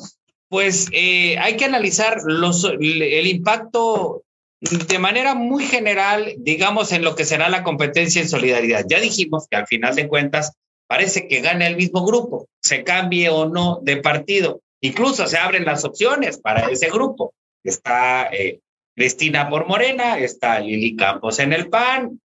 [0.48, 4.22] pues eh, hay que analizar los, el impacto
[4.60, 8.84] de manera muy general, digamos, en lo que será la competencia en solidaridad.
[8.88, 10.52] Ya dijimos que al final de cuentas
[10.88, 14.60] parece que gana el mismo grupo, se cambie o no de partido.
[14.80, 17.34] Incluso se abren las opciones para ese grupo.
[17.64, 18.60] Está eh,
[18.94, 22.20] Cristina por Morena, está Lili Campos en el PAN.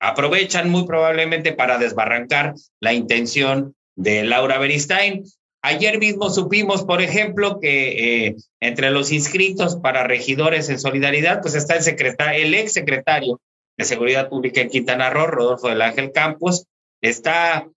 [0.00, 5.24] Aprovechan muy probablemente para desbarrancar la intención de Laura Beristain.
[5.62, 11.54] Ayer mismo supimos, por ejemplo, que eh, entre los inscritos para regidores en solidaridad, pues
[11.54, 13.40] está el, secretario, el ex secretario
[13.76, 16.66] de Seguridad Pública en Quintana Roo, Rodolfo del Ángel Campos,
[17.00, 17.68] está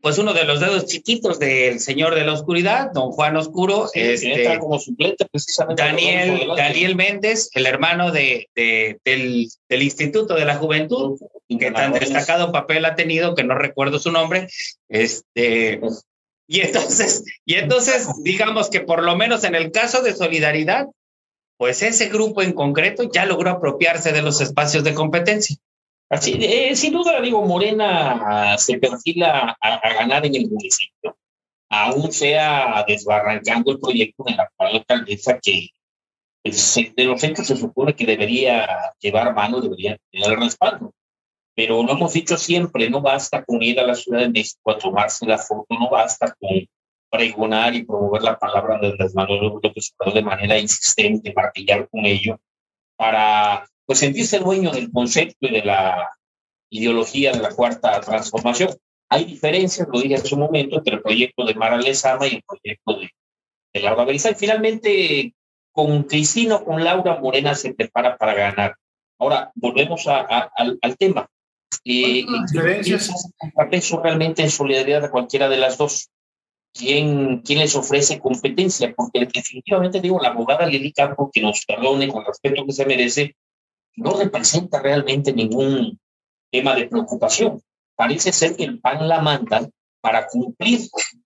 [0.00, 4.58] pues uno de los dedos chiquitos del Señor de la Oscuridad, don Juan Oscuro, este,
[4.58, 5.82] como suplente precisamente.
[5.82, 12.52] Daniel, Daniel Méndez, el hermano de, del, del, Instituto de la Juventud, que tan destacado
[12.52, 14.48] papel ha tenido, que no recuerdo su nombre,
[14.88, 15.80] este,
[16.46, 20.86] y entonces, y entonces, digamos que por lo menos en el caso de Solidaridad,
[21.58, 25.56] pues ese grupo en concreto ya logró apropiarse de los espacios de competencia.
[26.10, 31.16] Así, eh, sin duda, digo, Morena se perfila a, ganar en el municipio,
[31.68, 35.68] aún sea desbarrancando el proyecto de la alcaldesa que
[36.42, 38.66] pues, de los hechos se supone que debería
[39.00, 40.94] llevar mano, debería tener respaldo.
[41.54, 44.78] Pero lo hemos dicho siempre, no basta con ir a la Ciudad de México a
[44.78, 46.66] tomarse la foto, no basta con
[47.10, 52.38] pregonar y promover la palabra de Andrés Manuel López de manera insistente, martillar con ello,
[52.96, 56.10] para pues sentirse dueño del concepto y de la
[56.68, 58.76] ideología de la cuarta transformación.
[59.08, 62.42] Hay diferencias, lo dije en su momento, entre el proyecto de Mara Lezama y el
[62.42, 63.10] proyecto de,
[63.72, 64.36] de Laura Berizal.
[64.36, 65.32] Finalmente,
[65.72, 68.74] con Cristina o con Laura Morena se prepara para ganar.
[69.18, 70.20] Ahora, volvemos a,
[70.54, 71.26] al, al, tema.
[71.82, 72.26] Eh,
[73.72, 76.10] eso realmente en solidaridad a cualquiera de las dos.
[76.74, 78.92] ¿Quién, ¿Quién les ofrece competencia?
[78.94, 82.84] Porque definitivamente digo, la abogada Lili Campo, que nos perdone con el respeto que se
[82.84, 83.34] merece,
[83.96, 85.98] no representa realmente ningún
[86.50, 87.62] tema de preocupación.
[87.96, 89.70] Parece ser que el PAN la mandan
[90.00, 90.80] para cumplir,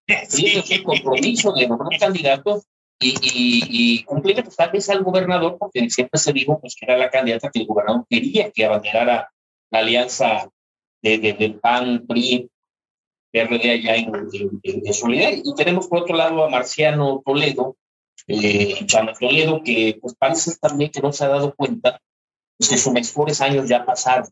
[0.07, 2.64] el compromiso de los candidatos
[2.98, 6.96] y, y, cumplir pues, tal vez al gobernador, porque siempre se dijo pues, que era
[6.96, 9.31] la candidata que el gobernador quería que abanderara
[9.70, 10.48] la alianza
[11.03, 12.48] de, del PAN, PRI,
[13.33, 14.12] PRD allá en,
[14.62, 15.42] en, Solidaridad.
[15.44, 17.77] Y tenemos por otro lado a Marciano Toledo,
[18.29, 22.01] eh, Chano Toledo, que pues parece también que no se ha dado cuenta
[22.68, 24.29] que sus mejores años ya pasaron.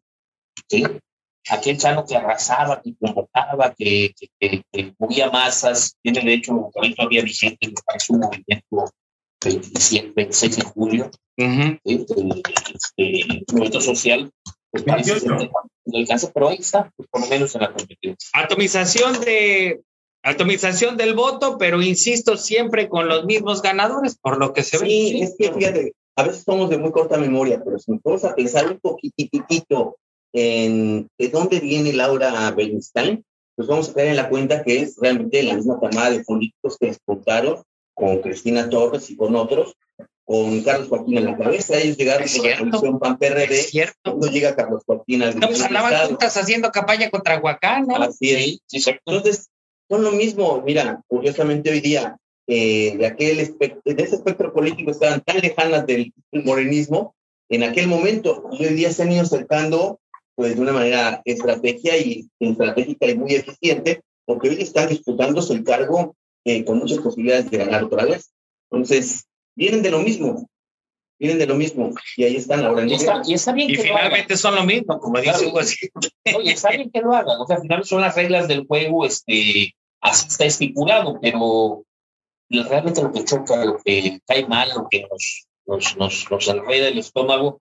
[0.69, 0.85] ¿sí?
[1.49, 7.03] Aquel Chano que arrasaba, que convocaba, que, que, que, movía masas, tiene de hecho, eso
[7.03, 8.93] había vigente, me parece un movimiento
[9.43, 14.31] 27, 26 de julio, uh este, movimiento social,
[14.71, 18.31] pues parece no alcanza, pero ahí está, pues, por lo menos en la competencia.
[18.35, 19.81] Atomización de
[20.23, 24.87] atomización del voto, pero insisto, siempre con los mismos ganadores, por lo que se ve.
[24.87, 28.25] Sí, es que fíjate, a veces somos de muy corta memoria, pero si nos vamos
[28.25, 29.97] a pensar un poquitito
[30.33, 33.25] en de dónde viene Laura Bernstein,
[33.57, 36.77] pues vamos a caer en la cuenta que es realmente la misma camada de políticos
[36.79, 37.63] que disputaron
[37.95, 39.75] con Cristina Torres y con otros,
[40.25, 41.79] con Carlos Joaquín en la cabeza.
[41.79, 43.93] Ellos llegaron con la coalición PAN-PRD.
[44.05, 47.97] No llega Carlos Joaquín al Estamos andaban juntas haciendo campaña contra Huacán, ¿no?
[47.97, 48.87] Así es.
[48.87, 49.49] Entonces,
[49.89, 50.63] son lo mismo.
[50.65, 52.17] Mira, curiosamente hoy día
[52.53, 57.15] eh, de aquel de ese espectro político estaban tan lejanas del morenismo
[57.49, 60.01] en aquel momento y hoy día se han ido acercando
[60.35, 65.63] pues de una manera estrategia y estratégica y muy eficiente porque hoy están disputándose el
[65.63, 68.33] cargo eh, con muchas posibilidades de ganar otra vez.
[68.69, 70.49] Entonces, vienen de lo mismo.
[71.21, 72.85] vienen de lo mismo y ahí están ahora.
[72.85, 75.49] Y está, y está bien y que finalmente son lo mismo, como dice Claro.
[75.51, 75.63] Hugo.
[75.63, 75.89] sí.
[76.35, 79.05] Oye, está bien que lo hagan, o sea, al final son las reglas del juego,
[79.05, 81.85] este, así está estipulado, pero
[82.51, 86.89] realmente lo que choca, lo que cae mal, lo que nos, nos, nos, nos enreda
[86.89, 87.61] el estómago,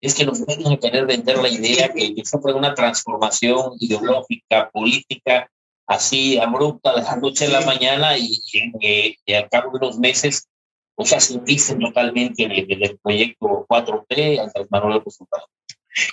[0.00, 5.48] es que nos pueden querer vender la idea que, que fue una transformación ideológica, política,
[5.86, 9.98] así abrupta de la noche a la mañana y, y, y al cabo de unos
[9.98, 10.48] meses,
[10.96, 15.48] o sea, se dicen totalmente del, del proyecto 4T, Andrés Manuel López Obrador.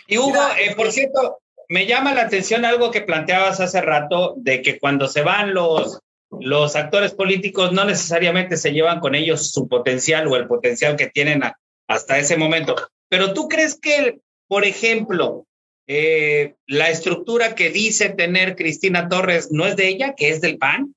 [0.07, 4.61] Y Hugo, eh, por cierto, me llama la atención algo que planteabas hace rato, de
[4.61, 5.99] que cuando se van los,
[6.31, 11.07] los actores políticos no necesariamente se llevan con ellos su potencial o el potencial que
[11.07, 11.41] tienen
[11.87, 12.75] hasta ese momento.
[13.09, 15.47] Pero tú crees que, por ejemplo,
[15.87, 20.57] eh, la estructura que dice tener Cristina Torres no es de ella, que es del
[20.59, 20.93] PAN?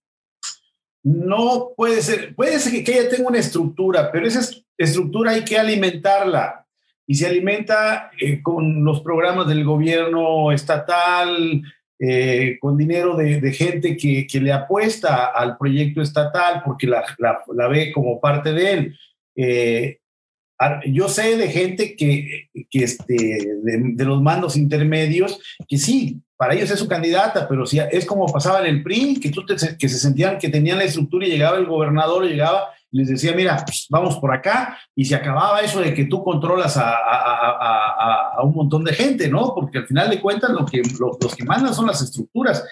[1.03, 5.45] No puede ser, puede ser que, ella tenga una estructura, pero esa est- estructura hay
[5.45, 6.67] que alimentarla
[7.07, 11.63] y se alimenta eh, con los programas del gobierno estatal,
[12.05, 17.05] eh, con dinero de, de gente que, que le apuesta al proyecto estatal porque la,
[17.19, 18.99] la- la ve como parte de él.
[19.37, 19.99] Eh,
[20.87, 26.55] yo sé de gente que, que este, de, de los mandos intermedios que sí, para
[26.55, 29.55] ellos es su candidata, pero si es como pasaba en el PRI, que, tú te-
[29.79, 33.63] que se sentían que tenían la estructura y llegaba el gobernador, llegaba les decía, mira,
[33.65, 38.85] pues, vamos por acá, y se acababa eso de que tú controlas a, un montón
[38.85, 39.55] de gente, ¿no?
[39.55, 42.65] Porque al final de cuentas lo que, lo- los que mandan son las estructuras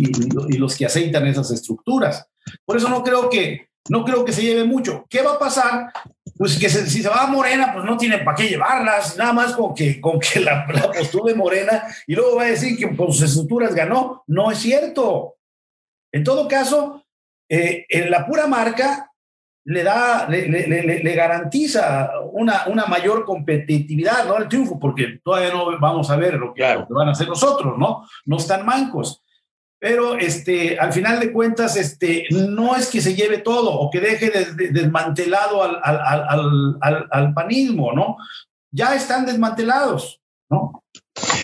[0.00, 2.26] y, los que aceitan esas estructuras.
[2.64, 5.04] Por eso no creo que, no creo que se lleve mucho.
[5.08, 5.92] ¿Qué va a pasar?
[6.36, 9.32] Pues que se- si se va a Morena, pues no tiene para qué llevarlas, nada
[9.32, 12.76] más con que, con que la, la postura de Morena y luego va a decir
[12.78, 14.22] que con sus estructuras ganó.
[14.26, 15.34] No es cierto.
[16.12, 17.04] En todo caso,
[17.50, 19.07] eh, en la pura marca
[19.70, 24.38] le da, le, le- le- le garantiza una, una mayor competitividad, ¿no?
[24.38, 26.80] El triunfo, porque todavía no vamos a ver lo que, Claro.
[26.80, 28.08] lo que van a hacer los otros, ¿no?
[28.24, 29.22] No están mancos.
[29.78, 34.00] Pero este, al final de cuentas, este, no es que se lleve todo o que
[34.00, 36.00] deje de- de- desmantelado al, al,
[36.80, 38.16] al, al- panismo, ¿no?
[38.72, 40.18] Ya están desmantelados,
[40.50, 40.82] ¿no?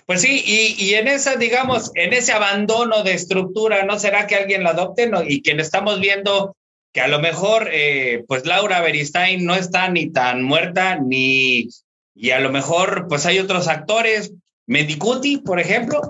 [0.06, 4.34] Pues sí, y, y en esa, digamos, en ese abandono de estructura, ¿no será que
[4.36, 5.08] alguien la adopte?
[5.08, 5.22] No?
[5.22, 6.56] Y quien estamos viendo
[6.94, 11.68] que a lo mejor, eh, pues Laura Beristain no está ni tan muerta, ni,
[12.14, 14.32] y a lo mejor, pues hay otros actores,
[14.66, 16.00] Medicuti, por ejemplo.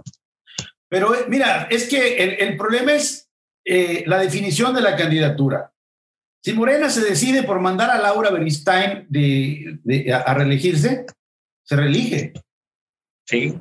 [0.90, 3.28] Pero eh, mira, es que el, el problema es
[3.64, 5.72] eh, la definición de la candidatura.
[6.42, 11.06] Si Morena se decide por mandar a Laura Beristain de, de- a, a reelegirse,
[11.62, 12.34] se reelige.
[13.26, 13.58] Sí.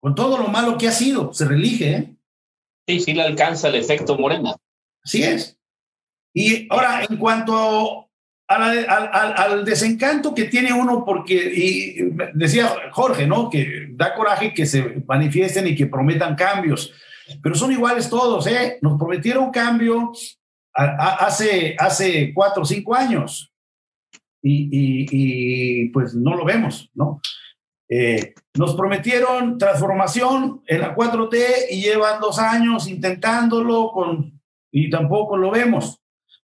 [0.00, 1.90] Con todo lo malo que ha sido, se reelige.
[1.94, 2.16] ¿eh?
[2.88, 4.56] Sí, sí le alcanza el efecto Morena.
[5.04, 5.56] Así es.
[6.34, 8.08] Y ahora, en cuanto
[8.48, 13.48] a la- al, al- desencanto que tiene uno, porque decía Jorge, ¿no?
[13.50, 16.92] Que da coraje que se manifiesten y que prometan cambios,
[17.42, 18.78] pero son iguales todos, ¿eh?
[18.82, 20.12] Nos prometieron cambio
[20.74, 23.52] a- hace, hace cuatro o cinco años
[24.42, 27.20] y, y- y, pues no lo vemos, ¿no?
[27.88, 34.40] Eh, nos prometieron transformación en la 4T y llevan dos años intentándolo con,
[34.72, 36.01] y tampoco lo vemos.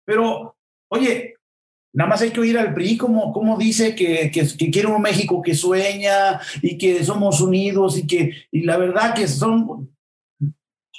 [0.07, 0.55] Pero,
[0.89, 1.35] oye,
[1.93, 5.41] nada más hay que oír al PRI como, como dice que, que, quiere un México
[5.41, 9.93] que sueña y que somos unidos y que, y la verdad que son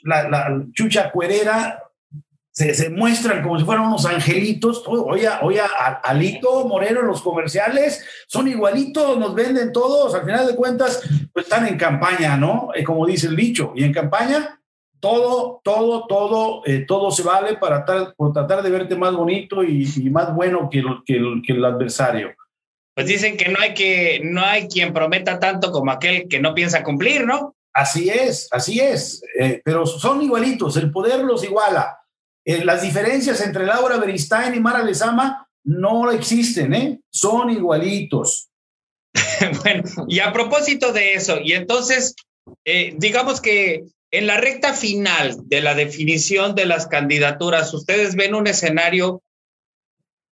[0.02, 1.82] la, la chucha cuerera.
[2.50, 4.82] Se, se muestran como si fueran unos angelitos.
[4.86, 5.60] Oye, oye,
[6.02, 10.14] Alito Moreno en los comerciales son igualitos, nos venden todos.
[10.14, 11.00] Al final de cuentas,
[11.32, 12.70] pues están en campaña, ¿no?
[12.74, 13.72] Eh, como dice el dicho.
[13.76, 14.60] Y en campaña,
[15.00, 17.84] todo, todo, todo, eh, todo se vale para
[18.16, 21.52] por tratar de verte más bonito y, y más bueno que, el- que el- que
[21.52, 22.34] el adversario.
[22.94, 26.54] Pues dicen que no hay que, no hay quien prometa tanto como aquel que no
[26.54, 27.54] piensa cumplir, ¿no?
[27.72, 29.22] Así es, así es.
[29.38, 31.98] Eh, pero son igualitos, el poder los iguala.
[32.44, 37.00] Eh, las diferencias entre Laura Beristain y Mara Lezama no existen, ¿eh?
[37.12, 38.48] Son igualitos.
[39.62, 42.14] bueno, y a propósito de eso, y entonces,
[42.96, 48.46] digamos que en la recta final de la definición de las candidaturas, ustedes ven un
[48.46, 49.22] escenario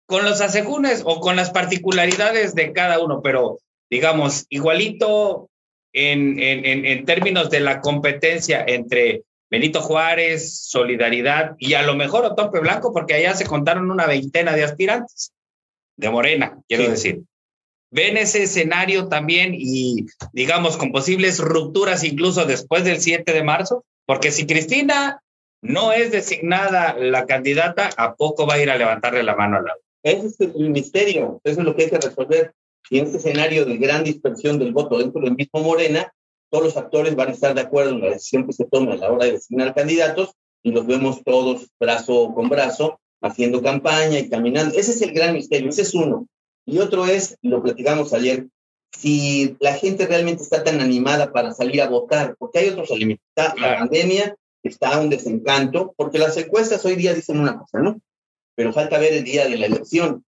[0.07, 3.59] con los asegúnes o con las particularidades de cada uno, pero
[3.91, 5.49] digamos, igualito
[5.93, 12.25] en, en, en, términos de la competencia entre Benito Juárez, Solidaridad y a lo mejor
[12.25, 15.33] Otompe Blanco, porque allá se contaron una veintena de aspirantes
[15.97, 16.91] de Morena, quiero Sí.
[16.91, 17.23] decir.
[17.95, 23.85] Ven ese escenario también y, digamos, con posibles rupturas incluso después del 7 de marzo,
[24.05, 25.23] porque si Cristina
[25.63, 29.63] no es designada la candidata, ¿a poco va a ir a levantarle la mano a
[29.63, 32.53] la Ese es el misterio, eso es lo que hay que resolver.
[32.89, 36.13] si en este escenario de gran dispersión del voto dentro del mismo Morena,
[36.51, 38.97] todos los actores van a estar de acuerdo en la decisión que se tome a
[38.97, 40.33] la hora de designar candidatos
[40.65, 44.77] y los vemos todos brazo con brazo haciendo campaña y caminando.
[44.77, 46.27] Ese es el gran misterio, ese es uno.
[46.67, 48.47] Y otro es, lo platicamos ayer,
[48.97, 53.25] si la gente realmente está tan animada para salir a votar, porque hay otros elementos.
[53.35, 58.01] Está la pandemia, está un desencanto, porque las encuestas hoy día dicen una cosa, ¿no?
[58.55, 60.25] Pero falta ver el día de la elección.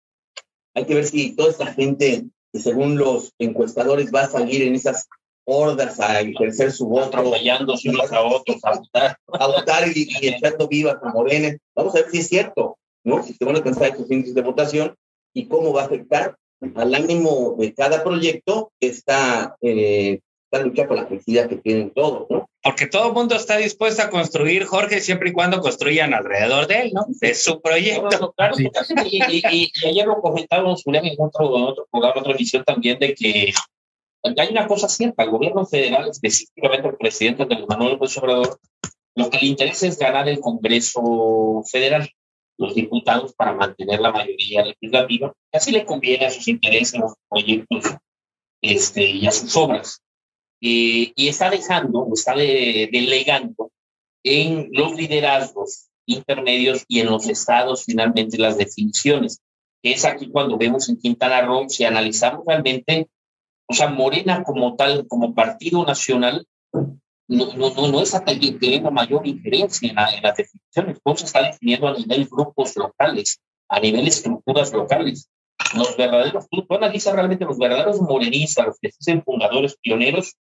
[0.74, 4.76] Hay que ver si toda esta gente que según los encuestadores va a salir en
[4.76, 5.08] esas
[5.46, 10.68] hordas a ejercer su voto, atropellándose unos a otros, a votar, a votar y, echando
[10.68, 11.58] vivas a Morena.
[11.76, 13.24] Vamos a ver si es cierto, ¿no?
[13.24, 14.96] Si se van a alcanzar estos índices de votación
[15.34, 16.36] y cómo va a afectar
[16.76, 20.20] al ánimo de cada proyecto que está, eh,
[20.52, 22.48] está luchando por la felicidad que tienen todos, ¿no?
[22.64, 26.82] Porque todo el mundo está dispuesto a construir, Jorge, siempre y cuando construyan alrededor de
[26.82, 27.06] él, ¿no?
[27.08, 28.34] De su proyecto.
[28.38, 33.16] Claro, y, ayer lo comentábamos, Julián, en otro, en otro programa, otra emisión también, de
[33.16, 33.52] que
[34.24, 38.60] hay una cosa cierta, el gobierno federal, específicamente el presidente Manuel López Obrador,
[39.16, 42.10] lo que le interesa es ganar el Congreso Federal,
[42.58, 47.18] los diputados para mantener la mayoría legislativa, así le conviene a sus intereses, a sus
[47.30, 47.86] proyectos
[48.62, 50.02] este, y a sus obras.
[50.62, 53.72] Eh, y está dejando, está delegando
[54.24, 59.42] en los liderazgos intermedios y en los estados finalmente las definiciones.
[59.84, 63.10] Es aquí cuando vemos en Quintana Roo, si analizamos realmente
[63.72, 66.46] o sea, Morena como tal, como partido nacional,
[67.38, 71.00] no, no, no, no está teniendo mayor injerencia en, la, en las definiciones.
[71.04, 73.40] Todo se está definiendo a nivel grupos locales,
[73.70, 75.30] a nivel estructuras locales.
[75.76, 80.36] Los verdaderos, tú, analizas realmente los verdaderos morenistas, los que dicen fundadores, pioneros,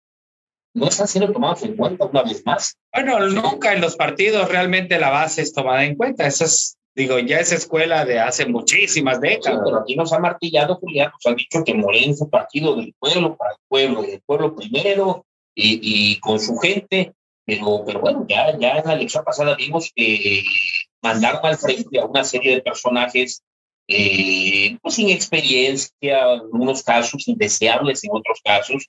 [0.74, 2.76] no están siendo tomados en cuenta una vez más.
[2.92, 6.26] Bueno, nunca en los partidos realmente la base es tomada en cuenta.
[6.26, 9.60] Eso es Digo, ya es escuela de hace muchísimas décadas.
[9.64, 12.94] pero aquí nos ha martillado, Julián, nos ha dicho que Moreno es un partido del
[12.98, 15.24] pueblo, para el pueblo, del pueblo primero,
[15.60, 17.12] y, y con su gente.
[17.44, 20.42] Pero, pero bueno, ya, ya en la elección pasada vimos que
[21.02, 23.42] mandaron al frente a una serie de personajes
[23.88, 28.86] eh, pues sin experiencia, en unos casos indeseables, en otros casos,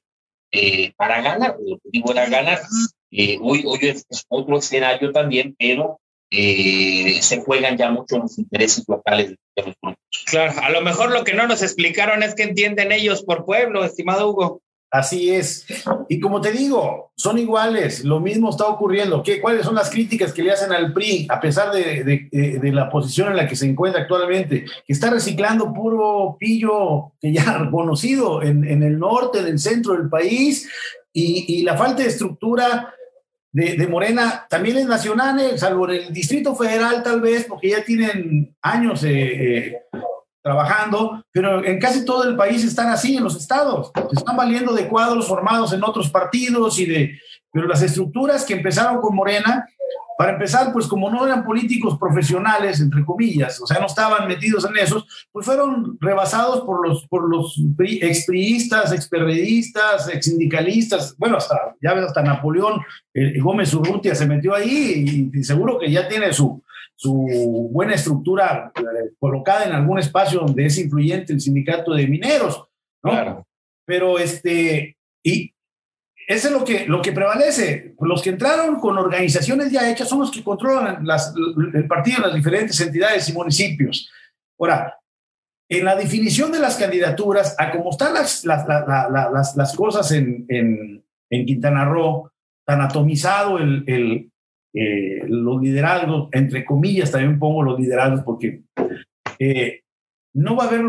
[0.51, 1.57] eh, para ganar.
[1.59, 2.61] Objetivo era ganar.
[3.09, 8.85] Eh, hoy, hoy es otro escenario también, pero eh, se juegan ya mucho los intereses
[8.87, 9.99] locales de los grupos.
[10.25, 13.83] Claro, a lo mejor lo que no nos explicaron es que entienden ellos por pueblo,
[13.83, 14.61] estimado Hugo.
[14.91, 15.65] Así es.
[16.09, 19.23] Y como te digo, son iguales, lo mismo está ocurriendo.
[19.23, 22.71] ¿Qué, ¿Cuáles son las críticas que le hacen al PRI, a pesar de, de, de,
[22.73, 24.65] la posición en la que se encuentra actualmente?
[24.85, 29.93] Que está reciclando puro pillo que ya conocido en, en el norte, en el centro
[29.93, 30.69] del país,
[31.13, 32.93] y, y la falta de estructura
[33.53, 37.83] de, Morena también es nacional, eh, salvo en el Distrito Federal tal vez, porque ya
[37.83, 39.75] tienen años eh, eh,
[40.41, 43.91] trabajando, pero en casi todo el país están así, en los estados.
[44.11, 47.19] están valiendo de cuadros formados en otros partidos y de...
[47.53, 49.67] Pero las estructuras que empezaron con Morena
[50.21, 54.63] para empezar, pues como no eran políticos profesionales, entre comillas, o sea, no estaban metidos
[54.65, 61.75] en esos, pues fueron rebasados por los, por los expriistas, experiodistas, ex sindicalistas, bueno, hasta,
[61.81, 62.81] ya ves, hasta Napoleón
[63.15, 66.61] eh, Gómez Urrutia se metió ahí y, seguro que ya tiene su,
[67.01, 72.67] su buena estructura eh, colocada en algún espacio donde es influyente el sindicato de mineros,
[73.03, 73.09] ¿no?
[73.09, 73.47] Claro.
[73.87, 75.51] Pero este, y,
[76.27, 77.95] eso es lo que, lo que prevalece.
[77.99, 81.33] Los que entraron con organizaciones ya hechas son los que controlan las,
[81.73, 84.07] el partido en las diferentes entidades y municipios.
[84.59, 84.99] Ahora,
[85.67, 90.45] en la definición de las candidaturas, a cómo están las, las, las, las cosas en,
[90.49, 92.29] en, en, Quintana Roo,
[92.63, 94.30] tan atomizado el, el
[94.73, 98.63] eh, los liderazgos, entre comillas, también pongo los liderazgos porque
[99.39, 99.81] eh,
[100.33, 100.81] no va a haber,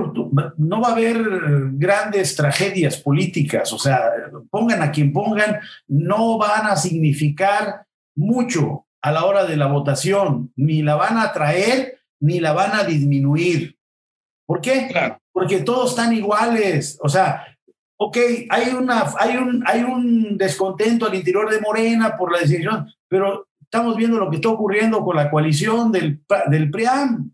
[0.57, 1.19] no va a haber
[1.73, 4.01] grandes tragedias políticas, o sea,
[4.51, 10.53] pongan a quien pongan, no van a significar mucho a la hora de la votación,
[10.55, 13.77] ni la van a traer ni la van a disminuir.
[14.47, 14.89] ¿Por qué?
[15.33, 17.45] Porque todos están iguales, o sea,
[17.97, 18.17] ok,
[18.49, 23.49] hay, una, hay, un, hay un descontento al interior de Morena por la decisión, pero
[23.73, 27.33] estamos viendo lo que está ocurriendo con la coalición del, del PRIAM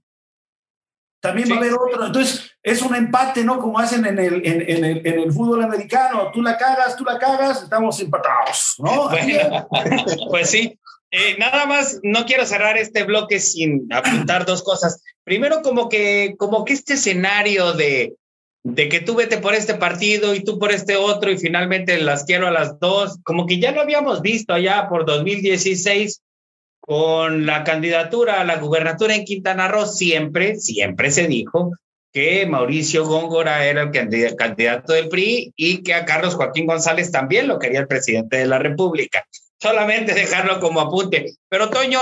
[1.20, 2.06] también va a haber otro.
[2.06, 3.58] Entonces, es un empate, ¿no?
[3.58, 6.30] Como hacen en el, en, el, en el fútbol americano.
[6.32, 9.10] Tú la cagas, tú la cagas, estamos empatados, ¿no?
[10.30, 10.78] pues sí.
[11.10, 15.02] Eh, nada más, no quiero cerrar este bloque sin apuntar dos cosas.
[15.24, 18.14] Primero, como que, como que este escenario de,
[18.62, 22.24] de que tú vete por este partido y tú por este otro y finalmente las
[22.24, 26.22] quiero a las dos, como que ya lo habíamos visto allá por 2016
[26.88, 31.72] con la candidatura a la gubernatura en Quintana Roo siempre, siempre se dijo
[32.14, 37.46] que Mauricio Góngora era el candidato del PRI y que a Carlos Joaquín González también
[37.46, 39.26] lo quería el presidente de la República.
[39.60, 41.34] Solamente dejarlo como apunte.
[41.50, 42.00] Pero Toño,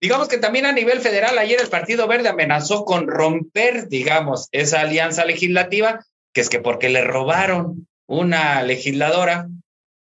[0.00, 4.80] digamos que también a nivel federal, ayer el Partido Verde amenazó con romper, digamos, esa
[4.80, 9.46] alianza legislativa, que es que porque le robaron una legisladora,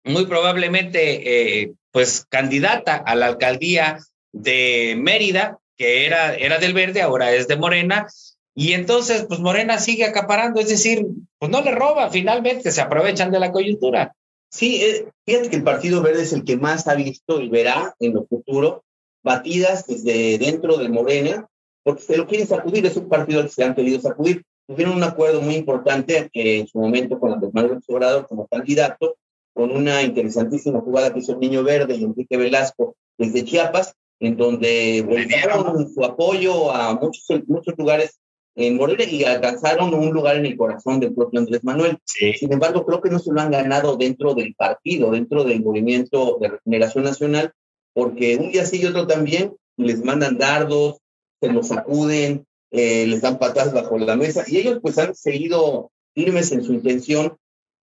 [0.05, 3.99] muy probablemente, eh, pues, candidata a la alcaldía
[4.33, 8.09] de Mérida, que era, era del Verde, ahora es de Morena,
[8.55, 11.07] y entonces, pues Morena sigue acaparando, es decir,
[11.39, 14.15] pues no le roba, finalmente se aprovechan de la coyuntura.
[14.51, 17.95] Sí, eh, fíjate que el Partido Verde es el que más ha visto y verá
[17.99, 18.85] en lo futuro
[19.23, 21.47] batidas desde dentro de Morena,
[21.83, 24.43] porque se lo quieren sacudir, es un partido que se han querido sacudir.
[24.67, 29.17] Tuvieron un acuerdo muy importante eh, en su momento con Andrés Manuel Obrador como candidato,
[29.55, 34.37] con una interesantísima jugada que hizo el Niño Verde y Enrique Velasco desde Chiapas, en
[34.37, 38.19] donde volvieron su apoyo a muchos, muchos lugares
[38.55, 41.99] en Morena y alcanzaron un lugar en el corazón del propio Andrés Manuel.
[42.05, 46.39] Sin embargo, creo que no se lo han ganado dentro del partido, dentro del movimiento
[46.41, 47.53] de regeneración nacional,
[47.95, 50.99] porque un día sí y otro también les mandan dardos,
[51.41, 55.91] se los sacuden, eh, les dan patadas bajo la mesa y ellos pues han seguido
[56.15, 57.37] firmes en su intención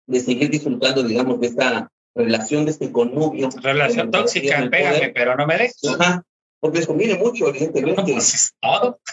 [0.07, 3.49] de seguir disfrutando, digamos, de esta relación, de este connubio.
[3.61, 5.81] Relación tóxica, pégame, pero no me dejes.
[5.85, 6.23] Ajá,
[6.59, 8.13] porque les conviene mucho, evidentemente.
[8.13, 8.53] Pues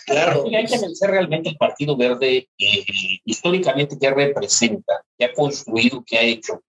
[0.06, 0.44] claro.
[0.56, 2.84] hay que analizar realmente el Partido Verde eh,
[3.24, 6.60] históricamente qué representa, qué ha construido, qué ha hecho.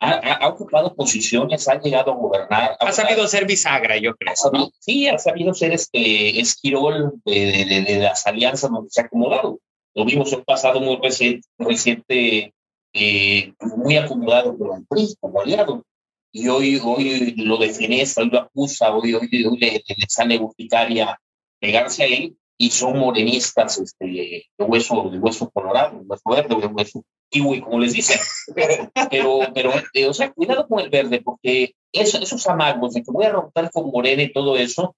[0.00, 2.76] Ha, ocupado posiciones, ha llegado a gobernar.
[2.80, 4.34] Ha, sabido ser bisagra, yo creo.
[4.80, 9.60] sí, ha sabido ser este esquirol de, de, las alianzas donde se ha acomodado.
[9.94, 12.52] Lo vimos en un pasado muy reciente, reciente
[12.98, 15.84] eh, muy acomodado con el PRI como aliado
[16.32, 21.20] y hoy, hoy lo defenece, hoy lo acusa, hoy, hoy, le, le, sale urticaria
[21.60, 26.56] pegarse a él y son morenistas este, de, hueso, de hueso colorado, de hueso verde,
[26.56, 28.18] de hueso kiwi, como les dicen.
[29.10, 33.10] Pero, pero eh, o sea, cuidado con el verde, porque eso, esos amagos de que
[33.10, 34.96] voy a romper con Morena y todo eso,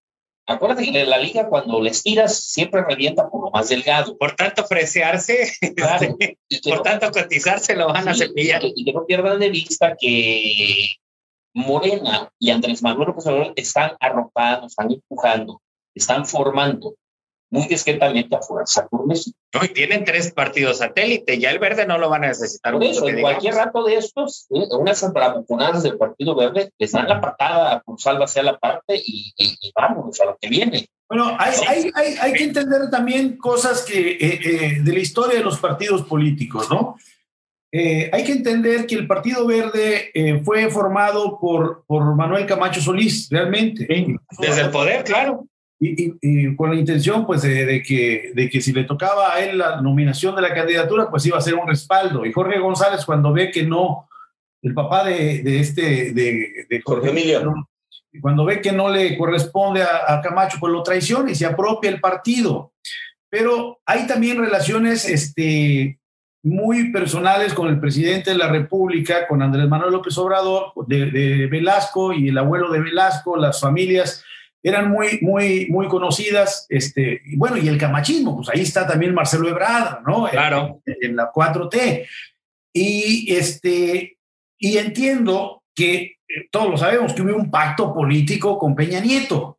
[0.48, 4.16] acuérdate que la liga cuando les tiras siempre revienta por lo más delgado.
[4.16, 5.52] Por tanto, fresearse,
[6.64, 8.62] por tanto, cotizarse lo van a cepillar.
[8.64, 10.88] Y que no pierdan de vista que
[11.54, 15.60] Morena y Andrés Manuel López Obrador están arropando, están empujando,
[15.94, 16.94] están formando
[17.50, 19.36] muy discretamente a fuerza por México.
[19.54, 22.74] No, y tienen tres partidos satélite, ya el verde no lo van a necesitar.
[22.74, 24.66] Por eso, en cualquier rato de estos, ¿eh?
[24.78, 29.32] unas bravuconadas del partido verde les dan la patada por salva hacia la parte y,
[29.74, 30.88] vamos a lo que viene.
[31.08, 35.38] Bueno, hay, hay, hay, hay que entender también cosas que eh, eh, de la historia
[35.38, 36.96] de los partidos políticos, ¿no?
[37.70, 42.80] Eh, hay que entender que el Partido Verde eh, fue formado por, por Manuel Camacho
[42.80, 43.86] Solís, realmente.
[44.38, 45.46] desde el poder, claro.
[45.80, 49.80] Y, con la intención, pues, de, que, de que si le tocaba a él la
[49.80, 52.26] nominación de la candidatura, pues iba a ser un respaldo.
[52.26, 54.08] Y Jorge González, cuando ve que no,
[54.62, 57.68] el papá de, de este, de, Jorge Emilio,
[58.20, 61.90] cuando ve que no le corresponde a, a Camacho, pues lo traiciona y se apropia
[61.90, 62.72] el partido.
[63.30, 65.98] Pero hay también relaciones este,
[66.42, 72.12] muy personales con el presidente de la República, con Andrés Manuel López Obrador, de, Velasco
[72.12, 74.24] y el abuelo de Velasco, las familias
[74.62, 79.14] eran muy, muy, muy conocidas, este, y bueno, y el camachismo, pues ahí está también
[79.14, 80.28] Marcelo Ebrard, ¿no?
[80.28, 80.82] Claro.
[80.84, 82.06] En, la 4T.
[82.72, 84.18] Y, este,
[84.58, 85.94] y entiendo que
[86.28, 89.58] eh, todos lo sabemos, que hubo un pacto político con Peña Nieto,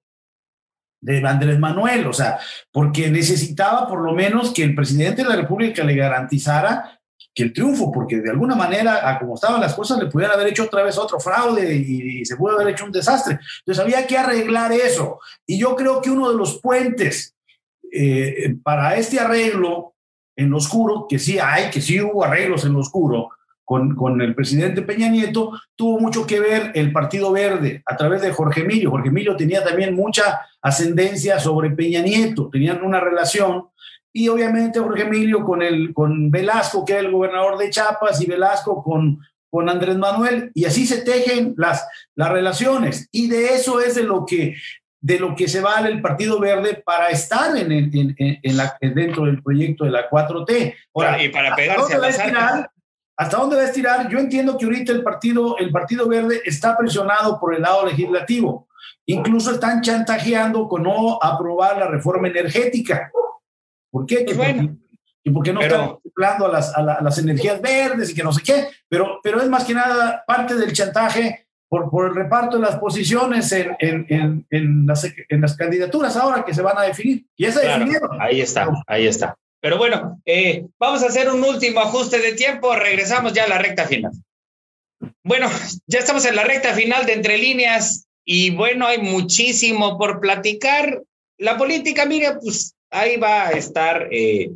[1.02, 2.40] de Andrés Manuel, o sea,
[2.72, 6.99] porque necesitaba por lo menos que el presidente de la República le garantizara
[7.34, 10.48] que el triunfo, porque de alguna manera, a como estaban las cosas, le pudieran haber
[10.50, 13.40] hecho otra vez otro fraude y, se pudo haber hecho un desastre.
[13.60, 15.20] Entonces había que arreglar eso.
[15.46, 17.36] Y yo creo que uno de los puentes
[17.92, 19.94] eh, para este arreglo
[20.36, 23.30] en lo oscuro, que sí hay, que sí hubo arreglos en lo oscuro,
[23.70, 28.32] con, el presidente Peña Nieto, tuvo mucho que ver el Partido Verde a través de
[28.32, 28.90] Jorge Emilio.
[28.90, 33.66] Jorge Emilio tenía también mucha ascendencia sobre Peña Nieto, tenían una relación.
[34.20, 38.26] Y obviamente Jorge Emilio con, el, con Velasco, que era el gobernador de Chiapas, y
[38.26, 39.18] Velasco con,
[39.50, 43.08] con Andrés Manuel, y así se tejen las, las relaciones.
[43.14, 44.58] Y de eso es de lo que,
[45.00, 49.24] de lo que se vale el Partido Verde para estar en, en, en, la, dentro
[49.24, 50.76] del proyecto de la 4T.
[50.94, 52.70] Ahora, y para pegarse a
[53.16, 54.10] ¿Hasta dónde va a estirar?
[54.10, 58.68] Yo entiendo que ahorita el partido, el partido Verde está presionado por el lado legislativo.
[59.06, 63.10] Incluso están chantajeando con no aprobar la reforma energética.
[63.92, 64.24] ¿Por qué?
[64.26, 64.78] Pues bueno,
[65.24, 68.42] y porque no están contemplando a las, a, las, energías verdes y que no sé
[68.44, 72.64] qué, pero, pero es más que nada parte del chantaje por, por el reparto de
[72.64, 77.26] las posiciones en, en, en, las, en las candidaturas ahora que se van a definir.
[77.38, 77.86] Y esa claro,
[78.20, 79.38] Ahí está, ahí está.
[79.62, 82.76] Pero bueno, eh, vamos a hacer un último ajuste de tiempo.
[82.76, 84.12] Regresamos ya a la recta final.
[85.24, 85.50] Bueno,
[85.86, 91.04] ya estamos en la recta final de Entre Líneas y bueno, hay muchísimo por platicar.
[91.38, 94.52] La política, mire, pues ahí va a estar, eh,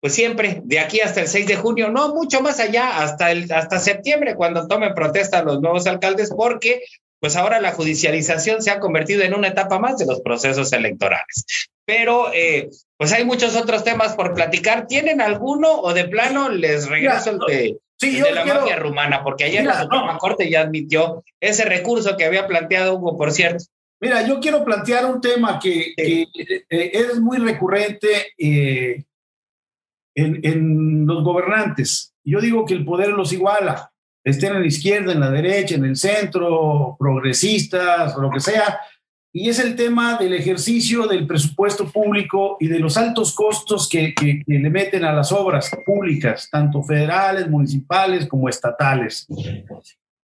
[0.00, 3.50] pues siempre, de aquí hasta el 6 de junio, no mucho más allá, hasta, el,
[3.52, 6.82] hasta septiembre, cuando tomen protesta los nuevos alcaldes, porque
[7.20, 11.46] pues ahora la judicialización se ha convertido en una etapa más de los procesos electorales.
[11.86, 12.68] Pero eh,
[12.98, 14.86] pues hay muchos otros temas por platicar.
[14.86, 19.22] ¿Tienen alguno o de plano les regreso el de, de la mafia rumana?
[19.22, 23.64] Porque ayer la Suprema Corte ya admitió ese recurso que había planteado Hugo, por cierto.
[24.00, 26.26] Mira, yo quiero plantear un tema que, eh,
[26.68, 29.04] es muy recurrente eh,
[30.14, 32.14] en, en, los gobernantes.
[32.24, 33.90] Yo digo que el poder los iguala,
[34.24, 38.80] estén en la izquierda, en la derecha, en el centro, progresistas, lo que sea,
[39.36, 44.14] y es el tema del ejercicio del presupuesto público y de los altos costos que,
[44.14, 49.26] que, le meten a las obras públicas, tanto federales, municipales como estatales.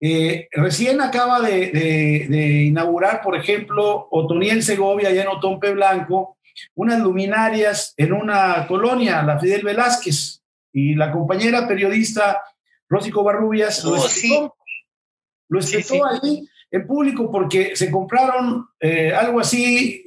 [0.05, 1.71] Eh, recién acaba de,
[2.29, 6.39] de, inaugurar, por ejemplo, Otoniel Segovia, allá en Otompe Blanco,
[6.75, 10.43] unas luminarias en una colonia, la Fidel Velázquez,
[10.73, 12.43] y la compañera periodista
[12.89, 14.57] Rosico Barrubias lo explicó,
[15.49, 20.03] lo explicó ahí en público porque se compraron eh, algo así,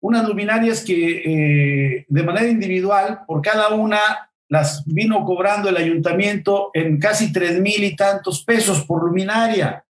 [0.00, 6.70] unas luminarias que eh, de manera individual, por cada una, las vino cobrando el ayuntamiento
[6.74, 9.84] en casi tres mil y tantos pesos por luminaria.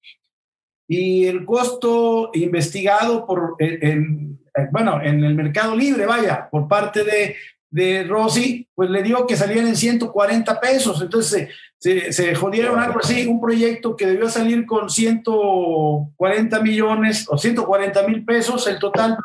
[0.89, 4.41] Y el costo investigado por, en,
[4.73, 7.37] bueno, en el mercado libre, vaya, por parte de,
[7.71, 11.01] de Rossi, pues le dio que salían en 140 pesos.
[11.03, 17.39] Entonces se, se, jodieron algo así, un proyecto que debió salir con 140 millones o
[17.39, 19.17] 140 mil pesos, el total,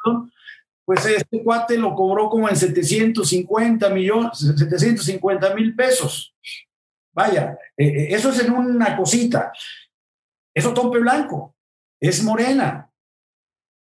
[0.85, 6.35] pues este cuate lo cobró como en 750 millones, 750 mil pesos.
[7.13, 9.51] Vaya, eh, eh, eso es en una cosita.
[10.53, 11.55] Eso Tompe Blanco,
[12.01, 12.89] es Morena.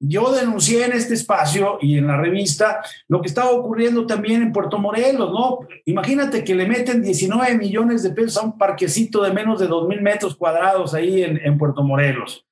[0.05, 4.51] Yo denuncié en este espacio y en la revista lo que estaba ocurriendo también en
[4.51, 5.59] Puerto Morelos, ¿no?
[5.85, 9.87] Imagínate que le meten 19 millones de pesos a un parquecito de menos de 2
[9.87, 12.45] mil metros cuadrados ahí en Puerto Morelos.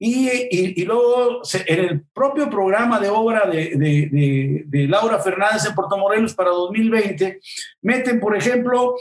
[0.00, 0.28] Y,
[0.80, 5.98] y, luego en el propio programa de obra de, de, de, Laura Fernández en Puerto
[5.98, 7.40] Morelos para 2020,
[7.82, 8.94] meten, por ejemplo,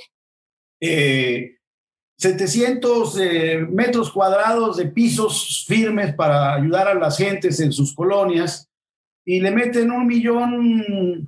[0.81, 1.57] eh,
[2.17, 8.67] 700 eh, metros cuadrados de pisos firmes para ayudar a las gentes en sus colonias
[9.23, 11.27] y le meten un millón,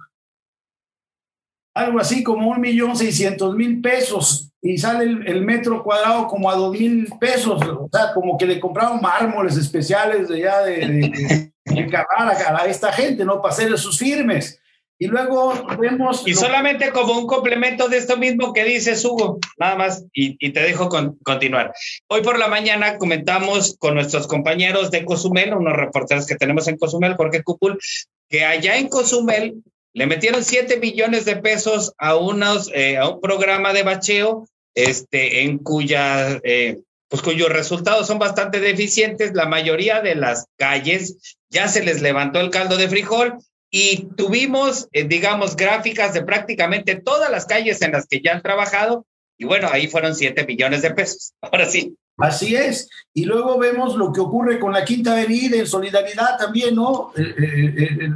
[1.76, 6.55] algo así como un millón seiscientos mil pesos y sale el, metro cuadrado como a
[6.55, 11.51] dos mil pesos, o sea, como que le compraron mármoles especiales de ya de, de,
[11.66, 13.41] de, a, a, esta gente, ¿no?
[13.41, 14.60] Para hacer sus firmes.
[15.01, 16.28] Y luego vemos...
[16.28, 20.51] Y solamente como un complemento de esto mismo que dices, Hugo, nada más, y, y
[20.51, 21.72] te dejo con, continuar.
[22.07, 26.78] Hoy por la mañana comentamos con nuestros compañeros de Cozumel, unos reporteros que tenemos en
[26.78, 27.80] Cozumel, Jorge Cupul,
[28.28, 29.64] que allá en Cozumel
[29.94, 35.42] le metieron 7 millones de pesos a, unos, eh, a un programa de bacheo, este,
[35.44, 36.40] en cuya...
[36.44, 36.80] Eh,
[37.12, 42.40] pues cuyos resultados son bastante deficientes, la mayoría de las calles ya se les levantó
[42.40, 43.40] el caldo de frijol
[43.72, 48.44] y tuvimos, eh, digamos, gráficas de prácticamente todas las calles en las que ya han
[48.44, 49.08] trabajado
[49.40, 51.34] y bueno, ahí fueron 7 millones de pesos.
[51.42, 51.96] Ahora sí.
[52.20, 52.90] Así es.
[53.14, 57.12] Y luego vemos lo que ocurre con la Quinta Avenida en solidaridad también, ¿no?
[57.16, 58.16] El,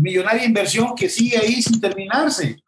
[0.00, 2.62] millonaria inversión que sigue ahí sin terminarse.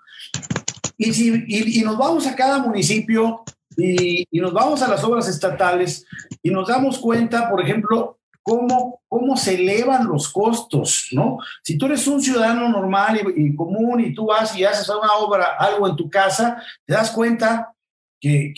[0.96, 3.44] Y, si, y, nos vamos a cada municipio
[3.76, 6.04] y, nos vamos a las obras estatales
[6.42, 11.38] y nos damos cuenta, por ejemplo, cómo, cómo se elevan los costos, ¿no?
[11.62, 15.56] Si tú eres un ciudadano normal y, común y tú vas y haces una obra,
[15.58, 17.72] algo en tu casa, te das cuenta
[18.20, 18.52] que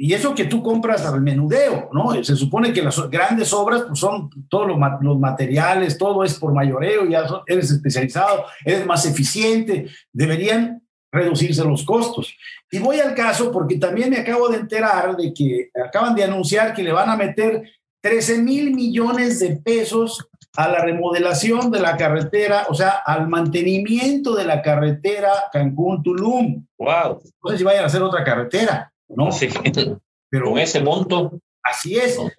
[0.00, 2.22] y eso que tú compras al menudeo, ¿no?
[2.22, 6.54] Se supone que las grandes obras pues son todos los, los materiales, todo es por
[6.54, 10.80] mayoreo, ya eres especializado, eres más eficiente, deberían
[11.10, 12.32] reducirse los costos.
[12.70, 16.74] Y voy al caso porque también me acabo de enterar de que acaban de anunciar
[16.74, 17.64] que le van a meter
[18.00, 24.36] 13 mil millones de pesos a la remodelación de la carretera, o sea, al mantenimiento
[24.36, 26.66] de la carretera Cancún-Tulum.
[26.78, 27.20] Wow.
[27.42, 29.32] No sé si vayan a hacer otra carretera, ¿no?
[29.32, 29.48] Sí.
[30.30, 31.40] Pero con ese monto.
[31.62, 32.16] Así es.
[32.18, 32.30] No.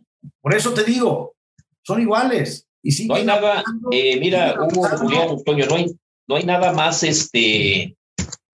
[0.42, 1.36] Por eso te digo,
[1.84, 2.68] son iguales.
[2.82, 5.96] Y sí no hay nada, eh, mira, Hugo, Julián, Antonio, no hay,
[6.28, 7.98] no hay nada más este,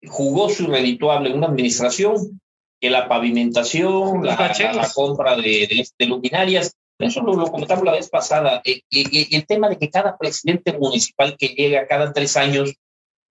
[0.06, 2.40] jugoso y redituable en una administración
[2.80, 6.74] que la pavimentación, la, la, la compra de, de, de, luminarias.
[6.98, 8.62] Eso lo, lo, comentamos la vez pasada.
[8.64, 12.74] Eh, eh, el tema de que cada presidente municipal que llega cada tres años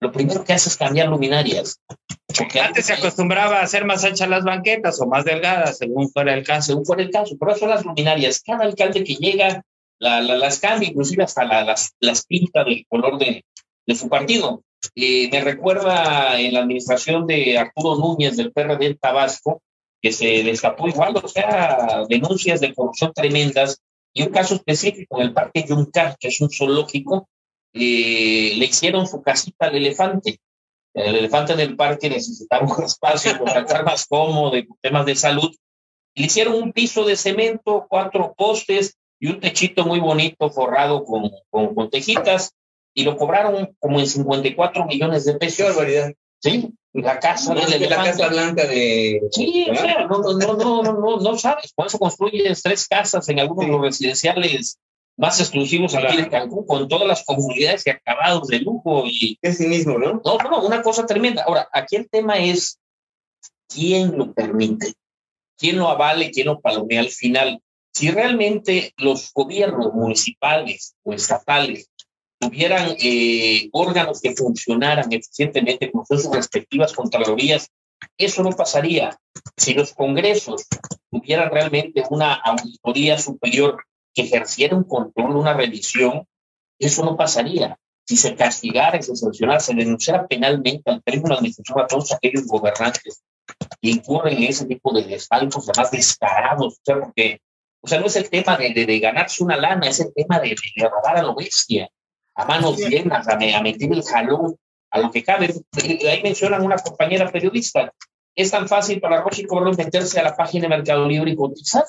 [0.04, 1.80] lo primero que hace es cambiar luminarias.
[2.36, 6.34] Porque antes se acostumbraba a hacer más anchas las banquetas o más delgadas, según fuera
[6.34, 6.66] el caso.
[6.66, 8.42] Según fuera el caso, pero son las luminarias.
[8.44, 9.62] Cada alcalde que llega
[9.98, 13.46] la, las cambia, inclusive hasta las, las pinta del color de,
[13.86, 14.62] de su partido.
[14.94, 19.62] Eh, me recuerda en la administración de Arturo Núñez del PRD en Tabasco,
[20.02, 23.80] que se destapó igual, o sea, denuncias de corrupción tremendas,
[24.12, 27.26] y un caso específico en el Parque Yuncar, que es un zoológico,
[27.74, 30.40] eh, le hicieron su casita al elefante.
[30.94, 35.54] El elefante del parque necesitaba un espacio para estar más cómodo, de temas de salud.
[36.14, 41.30] Le hicieron un piso de cemento, cuatro postes y un techito muy bonito forrado con,
[41.50, 42.52] con, con tejitas
[42.94, 45.56] y lo cobraron como en 54 millones de pesos.
[45.56, 46.12] Qué barbaridad.
[46.38, 49.20] Sí, la casa de la casa blanca de.
[49.32, 51.72] Sí, o sea, no, no, no, no, no, no sabes.
[51.72, 54.78] Por eso construyes tres casas en algunos los residenciales
[55.16, 59.04] más exclusivos aquí de Cancún, con todas las comunidades y acabados de lujo.
[59.06, 60.20] y Es sí mismo, ¿no?
[60.24, 61.44] No, no, una cosa tremenda.
[61.44, 62.78] Ahora, aquí el tema es
[63.68, 64.94] quién lo permite,
[65.56, 67.60] quién lo avale, quién lo palomea al final.
[67.92, 71.88] Si realmente los gobiernos municipales o estatales
[72.40, 77.70] tuvieran eh, órganos que funcionaran eficientemente con sus respectivas contralorías,
[78.18, 79.16] eso no pasaría.
[79.56, 80.66] Si los congresos
[81.10, 83.84] tuvieran realmente una auditoría superior
[84.14, 86.26] que ejerciera un control, una revisión,
[86.78, 87.78] eso no pasaría.
[88.06, 93.22] Si se castigara, se sancionara, se denunciara penalmente al término administrativo a todos aquellos gobernantes
[93.80, 97.40] que incurren en ese tipo de desfalcos, además descarados, o sea, porque,
[97.80, 100.50] o sea, no es el tema de, de, ganarse una lana, es el tema de,
[100.50, 101.88] de robar a lo bestia
[102.34, 104.56] a manos llenas, a, a meter el jalón,
[104.90, 105.54] a lo que cabe.
[105.82, 107.92] Ahí mencionan una compañera periodista.
[108.34, 111.84] Es tan fácil para Rosy Corrón meterse a la página de Mercado Libre y cotizar.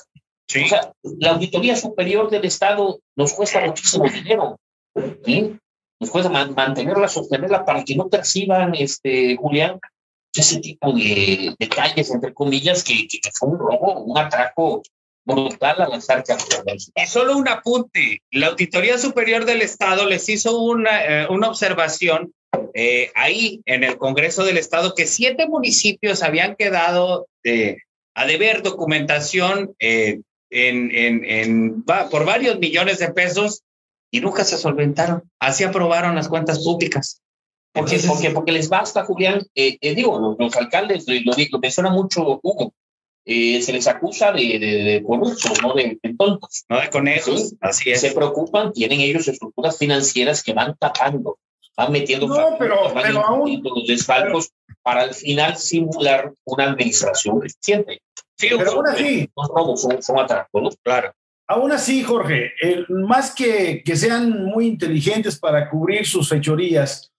[0.48, 0.64] Sí.
[0.64, 4.58] O sea, la Auditoría Superior del Estado nos cuesta muchísimo dinero.
[5.24, 5.56] ¿sí?
[5.98, 9.80] Nos cuesta man mantenerla, sostenerla para que no perciban, este, Julián,
[10.34, 14.82] ese tipo de detalles, entre comillas, que, que, que fue un robo, un atraco
[15.26, 16.46] brutal a las arcas.
[16.94, 22.32] Y solo un apunte, la Auditoría Superior del Estado les hizo una, eh, una observación
[22.74, 27.82] eh, ahí en el Congreso del Estado que siete municipios habían quedado de,
[28.14, 30.20] a deber documentación eh,
[30.50, 33.62] en, en, en, va, por varios millones de pesos
[34.10, 35.30] y nunca se solventaron.
[35.38, 37.22] Así aprobaron las cuentas públicas.
[37.72, 41.32] Porque, Entonces, porque, porque les basta, Julián, eh, eh, digo, los, los alcaldes, lo, lo,
[41.50, 42.72] lo menciona mucho Hugo,
[43.28, 46.64] eh, se les acusa de, de, de corruptos, no de, de, tontos.
[46.68, 47.58] No de conejos, ¿sí?
[47.60, 48.00] así es.
[48.00, 51.38] Se preocupan, tienen ellos estructuras financieras que van tapando,
[51.76, 56.64] van metiendo no, pero, van pero aún, los desfalcos pero, para al final simular una
[56.70, 58.00] administración eficiente.
[58.36, 59.30] Sí, pero aún así.
[59.34, 60.70] Son robos, son, son atracos, ¿no?
[60.82, 61.12] Claro.
[61.48, 67.12] Aún así, Jorge, eh, más que, que sean muy inteligentes para cubrir sus fechorías,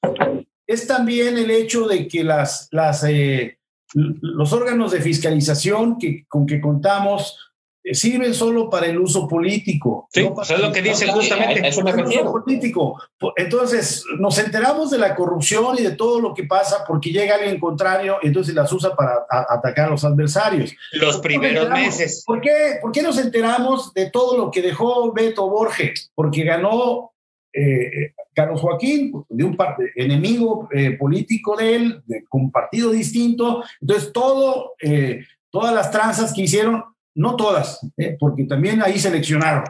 [0.67, 3.57] es también el hecho de que las, las, eh,
[3.93, 7.46] los órganos de fiscalización que, con que contamos
[7.93, 10.07] sirven solo para el uso político.
[10.11, 11.67] Sí, no para es lo que dice justamente.
[11.67, 13.01] Eso me uso político.
[13.35, 17.59] Entonces, nos enteramos de la corrupción y de todo lo que pasa porque llega alguien
[17.59, 20.73] contrario y entonces las usa para a, atacar a los adversarios.
[20.93, 22.23] Los primeros meses.
[22.25, 26.11] ¿por qué, ¿Por qué nos enteramos de todo lo que dejó Beto Borges?
[26.15, 27.11] Porque ganó
[27.53, 29.57] eh, Carlos Joaquín, de un
[29.95, 33.63] enemigo eh, político de él, de, con un partido distinto.
[33.81, 36.83] Entonces, todo, eh, todas las tranzas que hicieron,
[37.17, 39.63] no todas, eh, porque también ahí seleccionaron.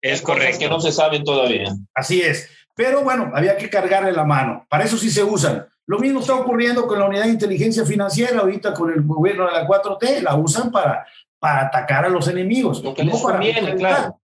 [0.00, 0.60] Es correcto.
[0.60, 1.72] que no se saben todavía.
[1.94, 2.48] Así es.
[2.74, 4.64] Pero bueno, había que cargarle la mano.
[4.68, 5.66] Para eso sí se usan.
[5.86, 9.52] Lo mismo está ocurriendo con la unidad de inteligencia financiera, ahorita con el gobierno de
[9.52, 11.06] la 4T, la usan para,
[11.38, 12.82] para atacar a los enemigos.
[12.82, 14.18] Lo que les conviene, claro.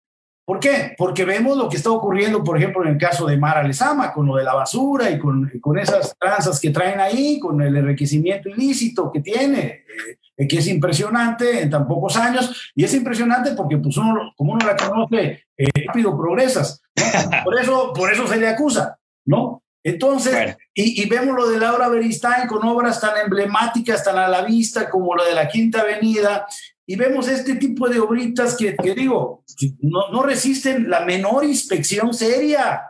[0.46, 0.94] ¿Por qué?
[0.98, 4.28] Porque vemos lo que está ocurriendo, por ejemplo, en el caso de Mara Lezama, con
[4.28, 8.50] lo de la basura y con, con esas tranzas que traen ahí, con el enriquecimiento
[8.50, 13.78] ilícito que tiene, eh, que es impresionante en tan pocos años, y es impresionante porque,
[13.78, 16.82] pues, uno, como uno la conoce, eh, rápido progresas.
[16.96, 17.44] ¿no?
[17.44, 19.62] Por, eso, por eso se le acusa, ¿no?
[19.84, 20.58] Entonces, bueno.
[20.74, 24.90] y, y, vemos lo de Laura Beristain con obras tan emblemáticas, tan a la vista
[24.90, 26.48] como la de la Quinta Avenida,
[26.88, 29.44] y vemos este tipo de obritas que, que digo,
[29.80, 32.84] no, no, resisten la menor inspección seria.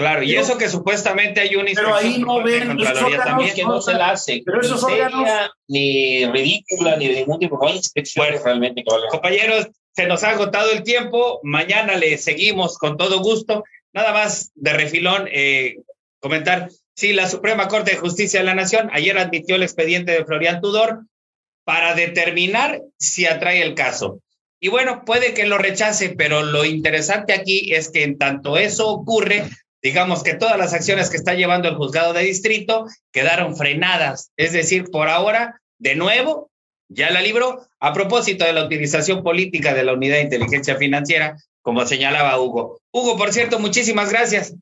[0.00, 1.98] Claro, y eso que supuestamente hay una inspección.
[1.98, 2.76] Pero ahí no ven,
[3.54, 4.42] que no se la hace.
[4.44, 5.18] Pero esos ni órganos.
[5.20, 9.08] Seria, ni ridícula, ni de ningún tipo, no hay inspección bueno, realmente que valga.
[9.08, 11.40] Compañeros, se nos ha agotado el tiempo.
[11.42, 13.64] Mañana le seguimos con todo gusto.
[13.92, 15.76] Nada más de refilón, eh,
[16.20, 16.70] comentar.
[16.94, 20.60] Sí, la Suprema Corte de Justicia de la Nación ayer admitió el expediente de Florian
[20.60, 21.00] Tudor
[21.64, 24.20] para determinar si atrae el caso.
[24.60, 28.88] Y bueno, puede que lo rechace, pero lo interesante aquí es que en tanto eso
[28.88, 29.48] ocurre,
[29.82, 34.30] digamos que todas las acciones que está llevando el juzgado de distrito quedaron frenadas.
[34.36, 36.50] Es decir, por ahora, de nuevo,
[36.88, 41.36] ya la libró a propósito de la utilización política de la unidad de inteligencia financiera,
[41.62, 42.80] como señalaba Hugo.
[42.92, 44.54] Hugo, por cierto, muchísimas gracias.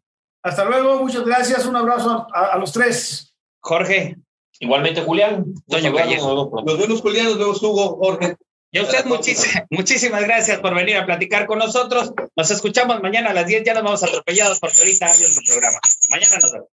[0.42, 3.34] Hasta luego, muchas gracias, un abrazo a, los tres.
[3.60, 4.16] Jorge.
[4.60, 5.54] Igualmente, Julián.
[5.66, 6.50] Vallejo.
[6.64, 8.36] Nos vemos, Julián, nos vemos, Hugo, Jorge.
[8.70, 9.04] Y a usted
[9.70, 12.12] muchísimas gracias por venir a platicar con nosotros.
[12.36, 13.64] Nos escuchamos mañana a las 10.
[13.64, 15.78] Ya nos vamos atropellados porque ahorita hay otro programa.
[16.10, 16.66] Mañana nos vemos.